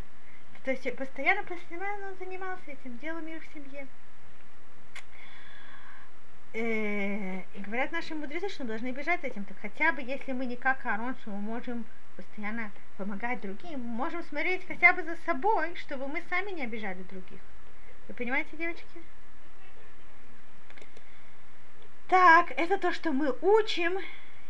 То 0.65 0.73
есть 0.73 0.97
постоянно, 0.97 1.43
постоянно 1.43 2.09
он 2.09 2.17
занимался 2.19 2.71
этим, 2.71 2.99
делал 2.99 3.21
мир 3.21 3.41
в 3.41 3.55
семье. 3.55 3.87
Э, 6.53 7.41
и 7.55 7.61
говорят 7.61 7.93
наши 7.93 8.15
мудрецы, 8.15 8.49
что 8.49 8.65
мы 8.65 8.71
должны 8.71 8.91
бежать 8.91 9.25
этим. 9.25 9.45
Так 9.45 9.57
хотя 9.63 9.93
бы, 9.93 10.03
если 10.03 10.33
мы 10.33 10.47
не 10.47 10.57
как 10.57 10.85
Аарон, 10.85 11.15
что 11.21 11.31
мы 11.31 11.41
можем 11.41 11.85
постоянно 12.17 12.71
помогать 12.99 13.41
другим, 13.41 13.81
мы 13.81 13.95
можем 13.95 14.23
смотреть 14.25 14.67
хотя 14.67 14.93
бы 14.93 15.03
за 15.03 15.17
собой, 15.25 15.75
чтобы 15.77 16.09
мы 16.09 16.23
сами 16.29 16.51
не 16.51 16.65
обижали 16.65 17.03
других. 17.05 17.41
Вы 18.09 18.15
понимаете, 18.15 18.57
девочки? 18.57 18.85
Так, 22.09 22.51
это 22.57 22.77
то, 22.77 22.93
что 22.93 23.13
мы 23.13 23.33
учим 23.41 23.99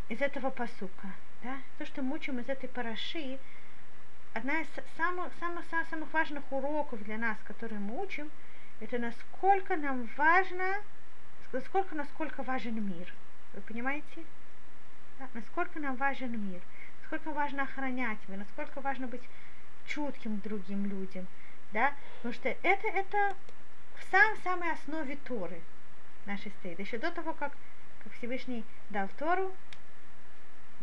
из 0.09 0.23
этого 0.23 0.49
посука. 0.49 1.09
Да? 1.43 1.59
То, 1.79 1.85
что 1.85 2.03
мы 2.03 2.17
учим 2.17 2.41
из 2.41 2.49
этой 2.49 2.69
параши, 2.69 3.39
одна 4.35 4.61
из 4.61 4.69
самых, 4.97 5.33
самых, 5.39 5.65
самых 5.91 6.13
важных 6.13 6.53
уроков 6.53 7.03
для 7.05 7.19
нас, 7.19 7.37
которые 7.45 7.81
мы 7.81 8.03
учим, 8.03 8.31
это 8.81 8.99
насколько 8.99 9.77
нам 9.77 10.09
важно 10.17 10.77
насколько, 11.53 11.95
насколько 11.95 12.43
важен 12.43 12.87
мир. 12.87 13.13
Вы 13.55 13.61
понимаете? 13.63 14.25
Да? 15.19 15.29
Насколько 15.35 15.81
нам 15.81 15.97
важен 15.97 16.33
мир, 16.51 16.61
насколько 17.01 17.31
важно 17.31 17.65
охранять 17.65 18.19
его, 18.29 18.39
насколько 18.39 18.81
важно 18.81 19.07
быть 19.07 19.23
чутким 19.87 20.39
другим 20.41 20.87
людям. 20.87 21.27
Да? 21.73 21.93
Потому 22.17 22.35
что 22.35 22.49
это, 22.49 22.89
это 22.89 23.35
в 23.97 24.11
самой 24.11 24.37
самой 24.39 24.73
основе 24.73 25.17
Торы 25.25 25.61
нашей 26.27 26.53
стоит. 26.61 26.79
Еще 26.79 26.99
до 26.99 27.11
того, 27.11 27.33
как, 27.33 27.53
как 28.05 28.13
Всевышний 28.15 28.65
дал 28.91 29.09
Тору, 29.19 29.53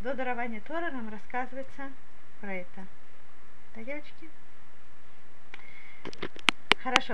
до 0.02 0.14
дарования 0.14 0.62
Торы 0.62 0.92
нам 0.92 1.10
рассказывается 1.10 1.90
про 2.42 2.54
это. 2.54 2.86
Девочки? 3.84 4.30
Хорошо. 6.82 7.06